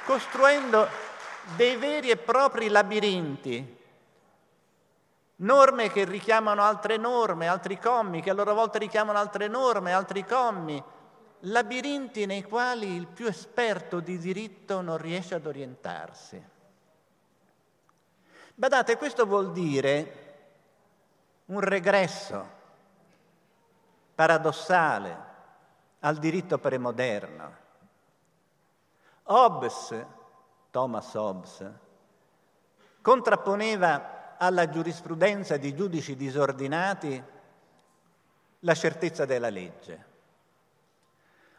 costruendo 0.05 0.87
dei 1.55 1.75
veri 1.75 2.09
e 2.09 2.17
propri 2.17 2.69
labirinti, 2.69 3.77
norme 5.37 5.91
che 5.91 6.05
richiamano 6.05 6.61
altre 6.61 6.97
norme, 6.97 7.47
altri 7.47 7.77
commi, 7.77 8.21
che 8.21 8.29
a 8.29 8.33
loro 8.33 8.53
volta 8.53 8.77
richiamano 8.77 9.17
altre 9.17 9.47
norme, 9.47 9.91
altri 9.91 10.25
commi, 10.25 10.81
labirinti 11.45 12.25
nei 12.25 12.43
quali 12.43 12.95
il 12.95 13.07
più 13.07 13.27
esperto 13.27 13.99
di 13.99 14.17
diritto 14.17 14.81
non 14.81 14.97
riesce 14.97 15.35
ad 15.35 15.45
orientarsi. 15.45 16.41
Badate, 18.55 18.97
questo 18.97 19.25
vuol 19.25 19.51
dire 19.51 20.19
un 21.45 21.59
regresso 21.59 22.59
paradossale 24.15 25.29
al 26.01 26.17
diritto 26.17 26.57
premoderno. 26.57 27.55
Hobbes, 29.23 30.05
Thomas 30.69 31.13
Hobbes, 31.13 31.71
contrapponeva 33.01 34.35
alla 34.37 34.69
giurisprudenza 34.69 35.57
di 35.57 35.75
giudici 35.75 36.15
disordinati 36.15 37.23
la 38.59 38.73
certezza 38.73 39.25
della 39.25 39.49
legge. 39.49 40.09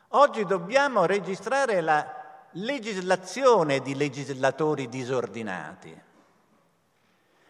Oggi 0.08 0.44
dobbiamo 0.44 1.06
registrare 1.06 1.80
la 1.80 2.20
legislazione 2.52 3.80
di 3.80 3.94
legislatori 3.94 4.88
disordinati. 4.88 6.02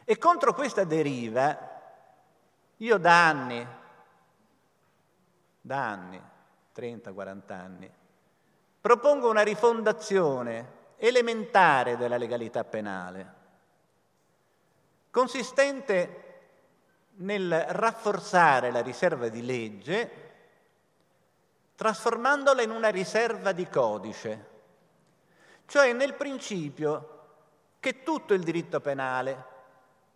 E 0.04 0.18
contro 0.18 0.54
questa 0.54 0.84
deriva 0.84 1.70
io 2.76 2.98
da 2.98 3.28
anni 3.28 3.80
da 5.64 5.90
anni, 5.90 6.20
30-40 6.74 7.52
anni, 7.52 7.90
propongo 8.80 9.30
una 9.30 9.42
rifondazione 9.42 10.80
elementare 10.96 11.96
della 11.96 12.16
legalità 12.16 12.64
penale, 12.64 13.34
consistente 15.10 16.20
nel 17.16 17.66
rafforzare 17.68 18.70
la 18.70 18.80
riserva 18.80 19.28
di 19.28 19.44
legge 19.44 20.10
trasformandola 21.74 22.62
in 22.62 22.70
una 22.70 22.88
riserva 22.88 23.52
di 23.52 23.68
codice, 23.68 24.46
cioè 25.66 25.92
nel 25.92 26.14
principio 26.14 27.08
che 27.80 28.02
tutto 28.02 28.34
il 28.34 28.42
diritto 28.42 28.80
penale, 28.80 29.50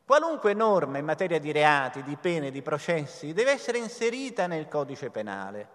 Qualunque 0.07 0.55
norma 0.55 0.99
in 0.99 1.05
materia 1.05 1.41
di 1.41 1.51
reati, 1.51 2.05
di 2.05 2.15
pene, 2.15 2.53
di 2.53 2.63
processi 2.63 3.33
deve 3.33 3.51
essere 3.51 3.79
inserita 3.79 4.47
nel 4.47 4.69
codice 4.69 5.11
penale. 5.11 5.69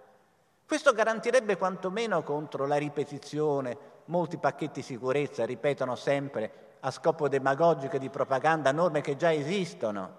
Questo 0.72 0.94
garantirebbe 0.94 1.58
quantomeno 1.58 2.24
contro 2.24 2.66
la 2.66 2.78
ripetizione. 2.78 3.78
Molti 4.06 4.38
pacchetti 4.38 4.82
sicurezza 4.82 5.46
ripetono 5.46 5.98
sempre 5.98 6.78
a 6.80 6.92
scopo 6.92 7.28
demagogico 7.28 7.98
e 7.98 8.00
di 8.00 8.10
propaganda 8.10 8.72
norme 8.72 9.02
che 9.02 9.18
già 9.18 9.34
esistono. 9.34 10.18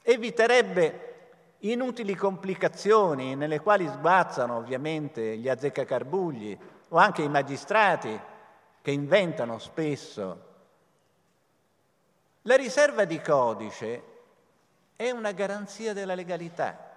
Eviterebbe 0.00 1.16
inutili 1.58 2.14
complicazioni 2.14 3.34
nelle 3.34 3.58
quali 3.58 3.88
sguazzano 3.88 4.54
ovviamente 4.54 5.36
gli 5.36 5.48
azzeccacarbugli 5.48 6.58
o 6.90 6.96
anche 6.98 7.22
i 7.22 7.28
magistrati 7.28 8.16
che 8.80 8.90
inventano 8.92 9.58
spesso 9.58 10.46
la 12.42 12.54
riserva 12.54 13.04
di 13.04 13.20
codice 13.20 14.02
è 14.94 15.10
una 15.10 15.32
garanzia 15.32 15.92
della 15.92 16.14
legalità, 16.14 16.87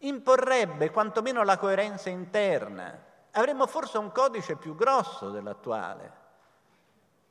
imporrebbe 0.00 0.90
quantomeno 0.90 1.42
la 1.42 1.58
coerenza 1.58 2.08
interna. 2.10 3.06
Avremmo 3.32 3.66
forse 3.66 3.98
un 3.98 4.10
codice 4.12 4.56
più 4.56 4.74
grosso 4.74 5.30
dell'attuale, 5.30 6.12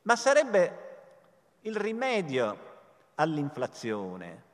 ma 0.02 0.16
sarebbe 0.16 0.88
il 1.62 1.76
rimedio 1.76 2.68
all'inflazione, 3.16 4.48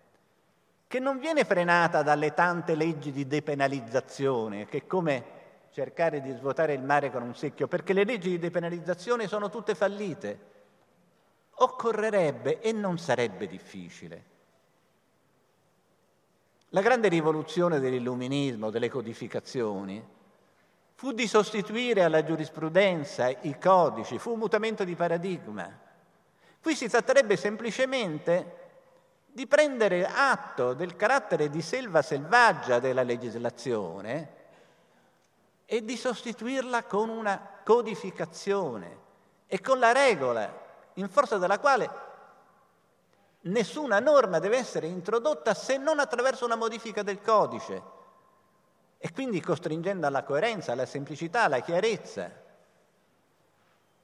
che 0.88 0.98
non 0.98 1.18
viene 1.18 1.44
frenata 1.44 2.02
dalle 2.02 2.34
tante 2.34 2.74
leggi 2.74 3.12
di 3.12 3.26
depenalizzazione, 3.26 4.66
che 4.66 4.78
è 4.78 4.86
come 4.86 5.34
cercare 5.70 6.20
di 6.20 6.32
svuotare 6.32 6.72
il 6.72 6.82
mare 6.82 7.10
con 7.10 7.22
un 7.22 7.34
secchio, 7.34 7.68
perché 7.68 7.92
le 7.92 8.04
leggi 8.04 8.30
di 8.30 8.38
depenalizzazione 8.38 9.28
sono 9.28 9.50
tutte 9.50 9.74
fallite 9.74 10.54
occorrerebbe 11.58 12.60
e 12.60 12.72
non 12.72 12.98
sarebbe 12.98 13.46
difficile. 13.46 14.34
La 16.76 16.82
grande 16.82 17.08
rivoluzione 17.08 17.80
dell'illuminismo, 17.80 18.68
delle 18.68 18.90
codificazioni, 18.90 20.06
fu 20.92 21.12
di 21.12 21.26
sostituire 21.26 22.04
alla 22.04 22.22
giurisprudenza 22.22 23.30
i 23.30 23.58
codici, 23.58 24.18
fu 24.18 24.32
un 24.32 24.40
mutamento 24.40 24.84
di 24.84 24.94
paradigma. 24.94 25.66
Qui 26.60 26.74
si 26.74 26.86
tratterebbe 26.86 27.38
semplicemente 27.38 28.56
di 29.24 29.46
prendere 29.46 30.04
atto 30.04 30.74
del 30.74 30.96
carattere 30.96 31.48
di 31.48 31.62
selva 31.62 32.02
selvaggia 32.02 32.78
della 32.78 33.04
legislazione 33.04 34.34
e 35.64 35.82
di 35.82 35.96
sostituirla 35.96 36.82
con 36.82 37.08
una 37.08 37.40
codificazione 37.64 38.98
e 39.46 39.62
con 39.62 39.78
la 39.78 39.92
regola 39.92 40.64
in 40.92 41.08
forza 41.08 41.38
della 41.38 41.58
quale 41.58 42.05
nessuna 43.46 43.98
norma 43.98 44.38
deve 44.38 44.56
essere 44.56 44.86
introdotta 44.86 45.54
se 45.54 45.76
non 45.76 45.98
attraverso 45.98 46.44
una 46.44 46.56
modifica 46.56 47.02
del 47.02 47.20
codice. 47.20 47.94
e 48.98 49.12
quindi 49.12 49.40
costringendo 49.40 50.06
alla 50.06 50.24
coerenza, 50.24 50.72
alla 50.72 50.86
semplicità, 50.86 51.44
alla 51.44 51.60
chiarezza. 51.60 52.28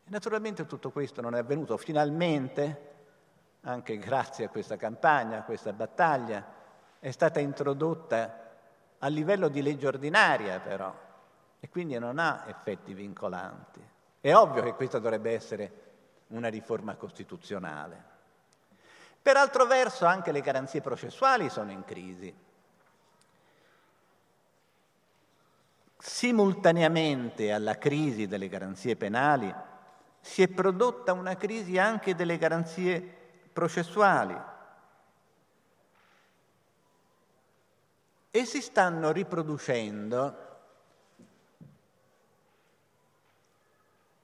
Naturalmente 0.04 0.66
tutto 0.66 0.90
questo 0.90 1.20
non 1.20 1.34
è 1.34 1.38
avvenuto. 1.38 1.76
Finalmente, 1.76 2.90
anche 3.62 3.98
grazie 3.98 4.44
a 4.44 4.48
questa 4.48 4.76
campagna, 4.76 5.38
a 5.38 5.42
questa 5.42 5.72
battaglia, 5.72 6.44
è 6.98 7.10
stata 7.10 7.40
introdotta 7.40 8.40
a 8.98 9.06
livello 9.08 9.48
di 9.48 9.62
legge 9.62 9.86
ordinaria 9.86 10.60
però, 10.60 10.94
e 11.58 11.68
quindi 11.68 11.98
non 11.98 12.18
ha 12.18 12.44
effetti 12.46 12.94
vincolanti. 12.94 13.80
È 14.20 14.34
ovvio 14.34 14.62
che 14.62 14.74
questa 14.74 14.98
dovrebbe 14.98 15.32
essere 15.32 15.80
una 16.28 16.48
riforma 16.48 16.94
costituzionale. 16.94 18.10
Per 19.22 19.36
altro 19.36 19.66
verso 19.66 20.04
anche 20.04 20.32
le 20.32 20.40
garanzie 20.40 20.80
processuali 20.80 21.48
sono 21.48 21.70
in 21.70 21.84
crisi. 21.84 22.34
Simultaneamente 25.96 27.52
alla 27.52 27.78
crisi 27.78 28.26
delle 28.26 28.48
garanzie 28.48 28.96
penali 28.96 29.54
si 30.20 30.42
è 30.42 30.48
prodotta 30.48 31.12
una 31.12 31.36
crisi 31.36 31.78
anche 31.78 32.16
delle 32.16 32.36
garanzie 32.36 33.00
processuali 33.52 34.36
e 38.30 38.44
si 38.44 38.60
stanno 38.60 39.12
riproducendo 39.12 40.50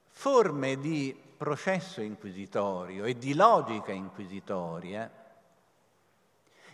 forme 0.09 0.77
di 0.77 1.28
processo 1.39 2.01
inquisitorio 2.01 3.05
e 3.05 3.17
di 3.17 3.33
logica 3.33 3.93
inquisitoria 3.93 5.09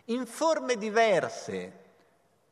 in 0.05 0.25
forme 0.25 0.75
diverse 0.75 1.83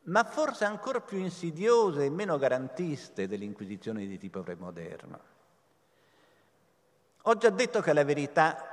ma 0.03 0.23
forse 0.23 0.63
ancora 0.63 1.01
più 1.01 1.17
insidiose 1.17 2.05
e 2.05 2.11
meno 2.11 2.37
garantiste 2.37 3.27
dell'Inquisizione 3.27 4.05
di 4.05 4.19
tipo 4.19 4.41
premoderno. 4.41 5.19
Ho 7.23 7.35
già 7.35 7.49
detto 7.49 7.81
che 7.81 7.93
la 7.93 8.03
verità 8.03 8.63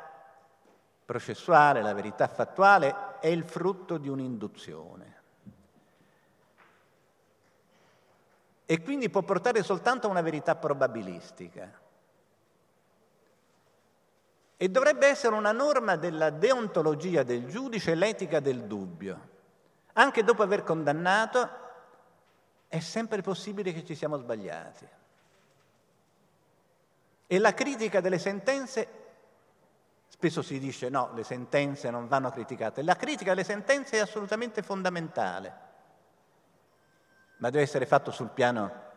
processuale, 1.03 1.81
la 1.81 1.95
verità 1.95 2.29
fattuale 2.29 3.19
è 3.21 3.29
il 3.29 3.45
frutto 3.45 3.97
di 3.97 4.09
un'induzione 4.09 5.19
e 8.67 8.83
quindi 8.83 9.09
può 9.09 9.23
portare 9.23 9.63
soltanto 9.63 10.09
a 10.09 10.11
una 10.11 10.21
verità 10.21 10.57
probabilistica. 10.57 11.80
E 14.63 14.69
dovrebbe 14.69 15.07
essere 15.07 15.35
una 15.35 15.53
norma 15.53 15.97
della 15.97 16.29
deontologia 16.29 17.23
del 17.23 17.47
giudice 17.47 17.95
l'etica 17.95 18.41
del 18.41 18.65
dubbio. 18.65 19.29
Anche 19.95 20.23
dopo 20.23 20.43
aver 20.43 20.65
condannato 20.65 21.49
è 22.69 22.79
sempre 22.79 23.23
possibile 23.23 23.73
che 23.73 23.87
ci 23.87 23.95
siamo 23.95 24.19
sbagliati. 24.19 24.87
E 27.27 27.39
la 27.39 27.55
critica 27.55 28.03
delle 28.03 28.19
sentenze, 28.19 28.89
spesso 30.09 30.43
si 30.43 30.59
dice 30.59 30.91
no, 30.91 31.11
le 31.15 31.25
sentenze 31.25 31.89
non 31.89 32.07
vanno 32.07 32.29
criticate, 32.29 32.83
la 32.83 32.97
critica 32.97 33.31
delle 33.31 33.45
sentenze 33.45 33.97
è 33.97 34.01
assolutamente 34.01 34.61
fondamentale, 34.61 35.55
ma 37.39 37.49
deve 37.49 37.65
essere 37.65 37.87
fatto 37.87 38.11
sul 38.11 38.29
piano 38.29 38.89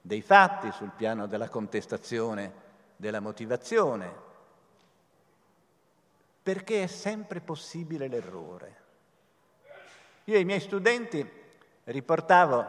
dei 0.00 0.22
fatti, 0.22 0.70
sul 0.70 0.92
piano 0.92 1.26
della 1.26 1.48
contestazione 1.48 2.52
della 2.94 3.18
motivazione, 3.18 4.28
perché 6.42 6.84
è 6.84 6.86
sempre 6.86 7.40
possibile 7.40 8.08
l'errore. 8.08 8.76
Io 10.24 10.36
ai 10.36 10.44
miei 10.44 10.60
studenti 10.60 11.28
riportavo, 11.84 12.64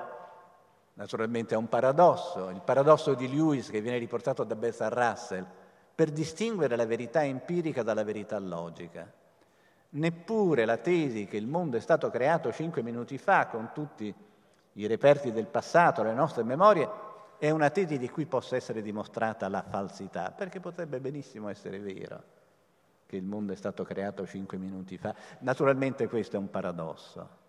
naturalmente 0.96 1.56
a 1.56 1.58
un 1.58 1.70
paradosso, 1.70 2.50
il 2.50 2.62
paradosso 2.62 3.14
di 3.14 3.30
Lewis 3.34 3.70
che 3.70 3.82
viene 3.82 3.98
riportato 3.98 4.44
da 4.44 4.56
Bertrand 4.56 4.94
Russell, 4.94 5.46
per 5.94 6.10
distinguere 6.10 6.76
la 6.76 6.86
verità 6.86 7.24
empirica 7.24 7.84
dalla 7.84 8.04
verità 8.04 8.40
logica. 8.40 9.10
Neppure 9.94 10.66
la 10.66 10.78
tesi 10.78 11.28
che 11.28 11.38
il 11.38 11.48
mondo 11.48 11.78
è 11.78 11.82
stato 11.82 12.10
creato 12.10 12.52
cinque 12.52 12.82
minuti 12.82 13.18
fa 13.18 13.48
con 13.48 13.72
tutti 13.74 14.14
i 14.74 14.88
reperti 14.88 15.32
del 15.32 15.48
passato, 15.48 16.02
le 16.02 16.14
nostre 16.14 16.44
memorie, 16.44 16.90
è 17.38 17.50
una 17.50 17.70
tesi 17.70 17.98
di 17.98 18.10
cui 18.10 18.26
possa 18.26 18.56
essere 18.56 18.82
dimostrata 18.82 19.50
la 19.50 19.64
falsità, 19.64 20.32
perché 20.32 20.60
potrebbe 20.60 21.00
benissimo 21.00 21.50
essere 21.50 21.80
vero 21.80 22.40
che 23.12 23.18
il 23.18 23.24
mondo 23.24 23.52
è 23.52 23.58
stato 23.58 23.84
creato 23.84 24.26
cinque 24.26 24.58
minuti 24.58 24.98
fa. 24.98 25.14
Naturalmente 25.40 26.08
questo 26.08 26.38
è 26.38 26.40
un 26.40 26.50
paradosso 26.50 27.40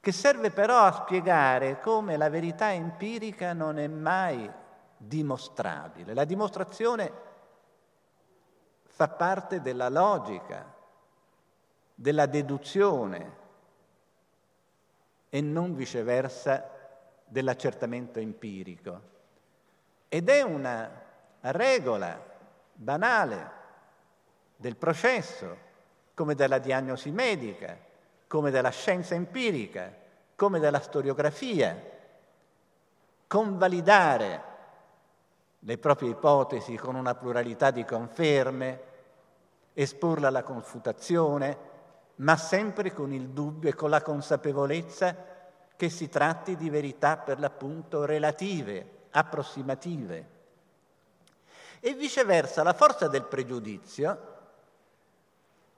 che 0.00 0.12
serve 0.12 0.50
però 0.50 0.84
a 0.84 1.04
spiegare 1.04 1.80
come 1.80 2.16
la 2.16 2.30
verità 2.30 2.72
empirica 2.72 3.52
non 3.52 3.78
è 3.78 3.86
mai 3.88 4.50
dimostrabile. 4.96 6.14
La 6.14 6.24
dimostrazione 6.24 7.12
fa 8.84 9.08
parte 9.08 9.60
della 9.60 9.90
logica, 9.90 10.72
della 11.94 12.24
deduzione 12.24 13.36
e 15.28 15.40
non 15.42 15.74
viceversa 15.74 16.70
dell'accertamento 17.26 18.18
empirico. 18.18 19.00
Ed 20.08 20.30
è 20.30 20.40
una 20.40 20.90
regola 21.40 22.18
banale 22.72 23.56
del 24.60 24.74
processo, 24.74 25.56
come 26.14 26.34
della 26.34 26.58
diagnosi 26.58 27.12
medica, 27.12 27.78
come 28.26 28.50
della 28.50 28.70
scienza 28.70 29.14
empirica, 29.14 29.94
come 30.34 30.58
della 30.58 30.80
storiografia, 30.80 31.80
convalidare 33.28 34.42
le 35.60 35.78
proprie 35.78 36.10
ipotesi 36.10 36.74
con 36.74 36.96
una 36.96 37.14
pluralità 37.14 37.70
di 37.70 37.84
conferme, 37.84 38.80
esporle 39.74 40.26
alla 40.26 40.42
confutazione, 40.42 41.56
ma 42.16 42.36
sempre 42.36 42.92
con 42.92 43.12
il 43.12 43.28
dubbio 43.28 43.70
e 43.70 43.74
con 43.74 43.90
la 43.90 44.02
consapevolezza 44.02 45.14
che 45.76 45.88
si 45.88 46.08
tratti 46.08 46.56
di 46.56 46.68
verità 46.68 47.16
per 47.16 47.38
l'appunto 47.38 48.04
relative, 48.04 49.04
approssimative. 49.10 50.36
E 51.78 51.94
viceversa, 51.94 52.64
la 52.64 52.72
forza 52.72 53.06
del 53.06 53.22
pregiudizio 53.22 54.37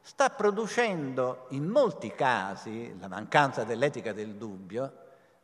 sta 0.01 0.31
producendo 0.31 1.47
in 1.51 1.67
molti 1.67 2.11
casi, 2.13 2.97
la 2.99 3.09
mancanza 3.09 3.65
dell'etica 3.65 4.13
del 4.13 4.35
dubbio, 4.35 4.93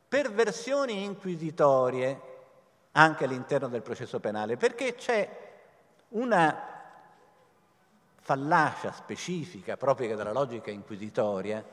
perversioni 0.09 1.04
inquisitorie 1.04 2.34
anche 2.92 3.24
all'interno 3.24 3.68
del 3.68 3.82
processo 3.82 4.20
penale, 4.20 4.57
perché 4.57 4.94
c'è 4.94 5.44
una 6.11 6.74
fallacia 8.20 8.92
specifica 8.92 9.76
propria 9.76 10.16
della 10.16 10.32
logica 10.32 10.70
inquisitoria 10.70 11.64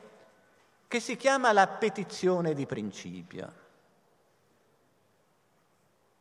che 0.86 1.00
si 1.00 1.16
chiama 1.16 1.52
la 1.52 1.66
petizione 1.66 2.54
di 2.54 2.66
principio. 2.66 3.62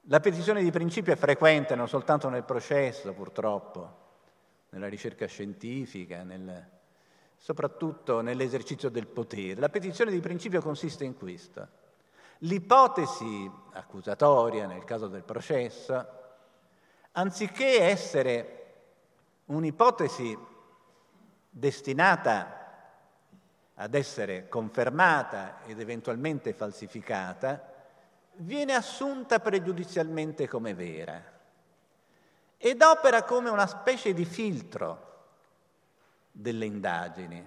La 0.07 0.19
petizione 0.19 0.63
di 0.63 0.71
principio 0.71 1.13
è 1.13 1.17
frequente 1.17 1.75
non 1.75 1.87
soltanto 1.87 2.29
nel 2.29 2.43
processo, 2.43 3.13
purtroppo, 3.13 4.01
nella 4.73 4.87
ricerca 4.89 5.27
scientifica, 5.27 6.23
nel, 6.23 6.67
soprattutto 7.37 8.21
nell'esercizio 8.21 8.89
del 8.89 9.07
potere. 9.07 9.59
La 9.59 9.69
petizione 9.69 10.11
di 10.11 10.19
principio 10.19 10.61
consiste 10.61 11.05
in 11.05 11.15
questo. 11.15 11.81
L'ipotesi 12.39 13.49
accusatoria 13.73 14.65
nel 14.65 14.83
caso 14.83 15.07
del 15.07 15.23
processo, 15.23 16.05
anziché 17.11 17.81
essere 17.81 18.59
un'ipotesi 19.45 20.37
destinata 21.49 22.61
ad 23.75 23.93
essere 23.93 24.49
confermata 24.49 25.63
ed 25.65 25.79
eventualmente 25.79 26.53
falsificata, 26.53 27.71
viene 28.37 28.73
assunta 28.73 29.39
pregiudizialmente 29.39 30.47
come 30.47 30.73
vera 30.73 31.32
ed 32.65 32.81
opera 32.81 33.23
come 33.23 33.49
una 33.49 33.67
specie 33.67 34.13
di 34.13 34.23
filtro 34.23 35.11
delle 36.31 36.63
indagini, 36.63 37.45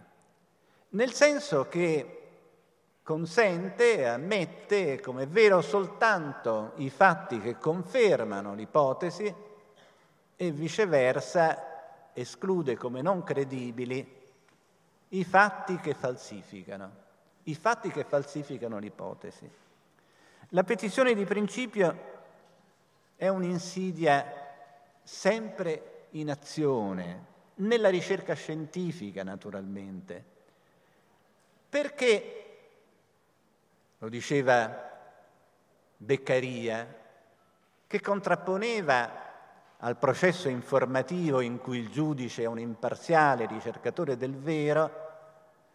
nel 0.90 1.12
senso 1.14 1.68
che 1.68 2.28
consente, 3.02 4.06
ammette 4.06 5.00
come 5.00 5.26
vero 5.26 5.62
soltanto 5.62 6.72
i 6.76 6.90
fatti 6.90 7.40
che 7.40 7.56
confermano 7.56 8.52
l'ipotesi 8.52 9.34
e 10.36 10.50
viceversa 10.50 12.12
esclude 12.12 12.76
come 12.76 13.00
non 13.00 13.22
credibili 13.22 14.22
i 15.08 15.24
fatti 15.24 15.78
che 15.78 15.94
falsificano, 15.94 16.92
i 17.44 17.54
fatti 17.54 17.88
che 17.88 18.04
falsificano 18.04 18.76
l'ipotesi. 18.76 19.50
La 20.50 20.62
petizione 20.62 21.14
di 21.14 21.24
principio 21.24 22.14
è 23.16 23.28
un'insidia 23.28 24.44
sempre 25.07 26.09
in 26.11 26.30
azione, 26.30 27.34
nella 27.57 27.90
ricerca 27.90 28.34
scientifica 28.34 29.22
naturalmente, 29.22 30.24
perché, 31.68 32.57
lo 33.98 34.09
diceva 34.09 34.90
Beccaria, 35.96 37.04
che 37.86 38.00
contrapponeva 38.00 39.24
al 39.78 39.96
processo 39.96 40.48
informativo 40.48 41.40
in 41.40 41.59
cui 41.59 41.78
il 41.78 41.90
giudice 41.90 42.42
è 42.42 42.46
un 42.46 42.59
imparziale 42.59 43.46
ricercatore 43.46 44.16
del 44.16 44.34
vero, 44.34 45.04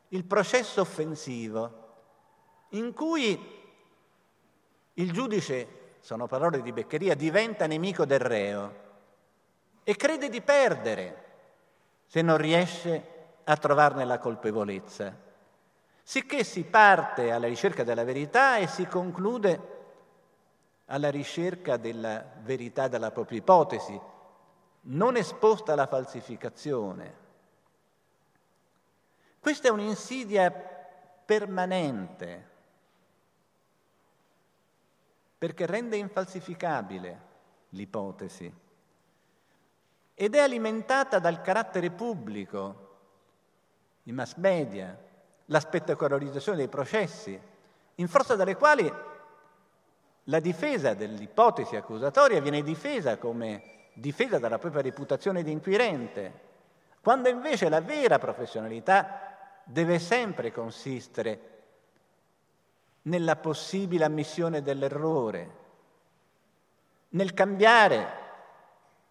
il 0.10 0.26
processo 0.26 0.82
offensivo, 0.82 1.80
in 2.72 2.92
cui 2.92 3.60
il 4.96 5.12
giudice, 5.14 5.80
sono 6.02 6.28
parole 6.28 6.62
di 6.62 6.74
Beccheria, 6.74 7.16
diventa 7.16 7.66
nemico 7.66 8.06
del 8.06 8.20
reo 8.20 8.81
e 9.84 9.96
crede 9.96 10.30
di 10.30 10.42
perdere 10.42 11.26
se 12.06 12.22
non 12.22 12.38
riesce 12.38 13.04
a 13.44 13.58
trovarne 13.58 14.06
la 14.06 14.20
colpevolezza. 14.20 15.30
Sicché 16.04 16.44
si 16.44 16.64
parte 16.64 17.32
alla 17.32 17.48
ricerca 17.48 17.84
della 17.84 18.04
verità 18.04 18.58
e 18.58 18.68
si 18.68 18.86
conclude 18.86 19.80
alla 20.86 21.10
ricerca 21.10 21.78
della 21.78 22.24
verità 22.42 22.88
della 22.88 23.12
propria 23.12 23.40
ipotesi, 23.40 24.00
non 24.82 25.16
esposta 25.16 25.74
alla 25.74 25.88
falsificazione. 25.88 27.20
Questa 29.40 29.70
è 29.70 29.72
un'insidia 29.72 30.52
permanente, 30.52 32.50
perché 35.38 35.66
rende 35.66 35.96
infalsificabile 35.96 37.30
l'ipotesi 37.70 38.54
ed 40.22 40.36
è 40.36 40.40
alimentata 40.40 41.18
dal 41.18 41.42
carattere 41.42 41.90
pubblico, 41.90 42.90
i 44.04 44.12
mass 44.12 44.36
media, 44.36 44.96
la 45.46 45.60
spettacolarizzazione 45.60 46.60
dei 46.60 46.68
processi, 46.68 47.42
in 47.96 48.08
forza 48.08 48.36
delle 48.36 48.56
quali 48.56 48.94
la 50.26 50.40
difesa 50.40 50.94
dell'ipotesi 50.94 51.76
accusatoria 51.76 52.40
viene 52.40 52.62
difesa 52.62 53.18
come 53.18 53.90
difesa 53.94 54.38
dalla 54.38 54.60
propria 54.60 54.84
reputazione 54.84 55.42
di 55.42 55.50
inquirente, 55.50 56.50
quando 57.02 57.28
invece 57.28 57.68
la 57.68 57.82
vera 57.82 58.20
professionalità 58.20 59.64
deve 59.64 59.98
sempre 59.98 60.52
consistere 60.52 61.62
nella 63.04 63.38
possibile 63.38 64.06
ammissione 64.06 64.62
dell'errore, 64.62 65.56
nel 67.10 67.34
cambiare, 67.34 68.21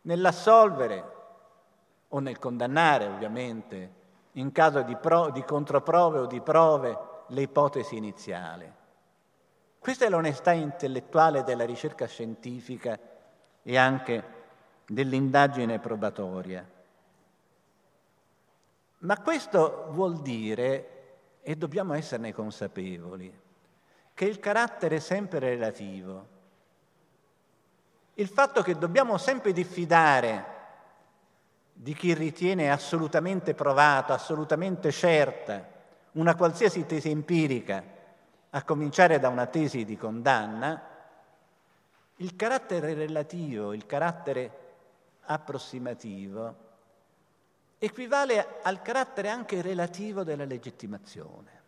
nell'assolvere 0.02 1.18
o 2.08 2.18
nel 2.18 2.38
condannare, 2.38 3.06
ovviamente, 3.06 3.98
in 4.32 4.52
caso 4.52 4.82
di, 4.82 4.96
pro- 4.96 5.30
di 5.30 5.42
controprove 5.44 6.18
o 6.20 6.26
di 6.26 6.40
prove, 6.40 7.08
le 7.28 7.42
ipotesi 7.42 7.96
iniziali. 7.96 8.70
Questa 9.78 10.04
è 10.04 10.08
l'onestà 10.08 10.52
intellettuale 10.52 11.42
della 11.42 11.64
ricerca 11.64 12.06
scientifica 12.06 12.98
e 13.62 13.78
anche 13.78 14.24
dell'indagine 14.86 15.78
probatoria. 15.78 16.68
Ma 18.98 19.20
questo 19.20 19.86
vuol 19.90 20.20
dire, 20.20 21.38
e 21.40 21.56
dobbiamo 21.56 21.94
esserne 21.94 22.34
consapevoli, 22.34 23.32
che 24.12 24.24
il 24.24 24.38
carattere 24.38 25.00
sempre 25.00 25.38
relativo. 25.38 26.38
Il 28.20 28.28
fatto 28.28 28.60
che 28.60 28.76
dobbiamo 28.76 29.16
sempre 29.16 29.50
diffidare 29.54 30.44
di 31.72 31.94
chi 31.94 32.12
ritiene 32.12 32.70
assolutamente 32.70 33.54
provato, 33.54 34.12
assolutamente 34.12 34.92
certa 34.92 35.66
una 36.12 36.34
qualsiasi 36.34 36.84
tesi 36.84 37.08
empirica, 37.08 37.82
a 38.50 38.62
cominciare 38.62 39.18
da 39.18 39.30
una 39.30 39.46
tesi 39.46 39.86
di 39.86 39.96
condanna, 39.96 40.82
il 42.16 42.36
carattere 42.36 42.92
relativo, 42.92 43.72
il 43.72 43.86
carattere 43.86 44.50
approssimativo, 45.22 46.54
equivale 47.78 48.58
al 48.60 48.82
carattere 48.82 49.30
anche 49.30 49.62
relativo 49.62 50.24
della 50.24 50.44
legittimazione. 50.44 51.62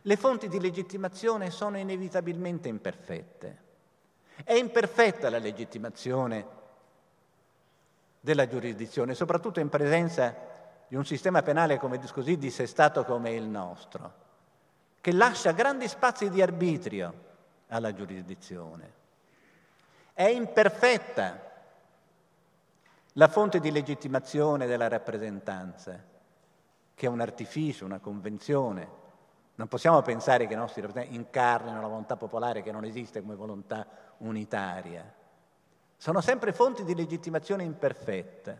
Le 0.00 0.16
fonti 0.16 0.48
di 0.48 0.58
legittimazione 0.58 1.50
sono 1.50 1.76
inevitabilmente 1.76 2.68
imperfette. 2.68 3.71
È 4.44 4.52
imperfetta 4.52 5.30
la 5.30 5.38
legittimazione 5.38 6.46
della 8.20 8.46
giurisdizione, 8.46 9.14
soprattutto 9.14 9.60
in 9.60 9.68
presenza 9.68 10.34
di 10.88 10.96
un 10.96 11.04
sistema 11.04 11.42
penale 11.42 11.78
come, 11.78 12.00
così 12.12 12.36
dissestato 12.38 13.04
come 13.04 13.32
il 13.32 13.44
nostro 13.44 14.20
che 15.02 15.12
lascia 15.12 15.50
grandi 15.50 15.88
spazi 15.88 16.30
di 16.30 16.40
arbitrio 16.40 17.12
alla 17.66 17.92
giurisdizione. 17.92 18.92
È 20.12 20.28
imperfetta 20.28 21.50
la 23.14 23.26
fonte 23.26 23.58
di 23.58 23.72
legittimazione 23.72 24.66
della 24.66 24.86
rappresentanza, 24.86 26.00
che 26.94 27.06
è 27.06 27.08
un 27.08 27.20
artificio, 27.20 27.84
una 27.84 27.98
convenzione. 27.98 29.00
Non 29.62 29.70
possiamo 29.70 30.02
pensare 30.02 30.48
che 30.48 30.54
i 30.54 30.56
nostri 30.56 30.80
rappresentanti 30.80 31.16
incarnino 31.16 31.80
la 31.80 31.86
volontà 31.86 32.16
popolare 32.16 32.62
che 32.62 32.72
non 32.72 32.84
esiste 32.84 33.20
come 33.20 33.36
volontà 33.36 33.86
unitaria. 34.16 35.08
Sono 35.96 36.20
sempre 36.20 36.52
fonti 36.52 36.82
di 36.82 36.96
legittimazione 36.96 37.62
imperfetta. 37.62 38.58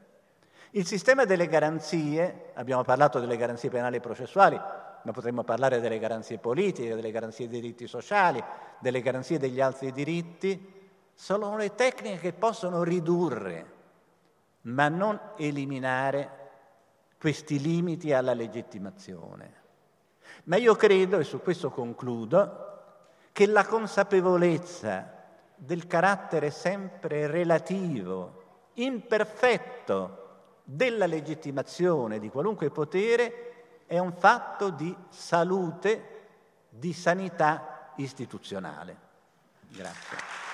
Il 0.70 0.86
sistema 0.86 1.24
delle 1.24 1.48
garanzie, 1.48 2.52
abbiamo 2.54 2.84
parlato 2.84 3.18
delle 3.18 3.36
garanzie 3.36 3.68
penali 3.68 3.96
e 3.96 4.00
processuali, 4.00 4.54
ma 4.54 5.10
potremmo 5.10 5.42
parlare 5.42 5.80
delle 5.80 5.98
garanzie 5.98 6.38
politiche, 6.38 6.94
delle 6.94 7.10
garanzie 7.10 7.48
dei 7.48 7.60
diritti 7.60 7.88
sociali, 7.88 8.40
delle 8.78 9.00
garanzie 9.00 9.40
degli 9.40 9.60
altri 9.60 9.90
diritti, 9.90 10.90
sono 11.12 11.56
le 11.56 11.74
tecniche 11.74 12.18
che 12.18 12.32
possono 12.32 12.84
ridurre, 12.84 13.72
ma 14.60 14.88
non 14.88 15.18
eliminare 15.36 16.30
questi 17.18 17.58
limiti 17.58 18.12
alla 18.12 18.34
legittimazione. 18.34 19.61
Ma 20.44 20.56
io 20.56 20.74
credo, 20.74 21.18
e 21.18 21.24
su 21.24 21.40
questo 21.40 21.70
concludo, 21.70 22.70
che 23.32 23.46
la 23.46 23.64
consapevolezza 23.64 25.20
del 25.54 25.86
carattere 25.86 26.50
sempre 26.50 27.26
relativo, 27.26 28.70
imperfetto 28.74 30.18
della 30.64 31.06
legittimazione 31.06 32.18
di 32.18 32.28
qualunque 32.28 32.70
potere 32.70 33.84
è 33.86 33.98
un 33.98 34.12
fatto 34.12 34.70
di 34.70 34.94
salute, 35.08 36.08
di 36.68 36.92
sanità 36.92 37.92
istituzionale. 37.96 38.96
Grazie. 39.68 40.51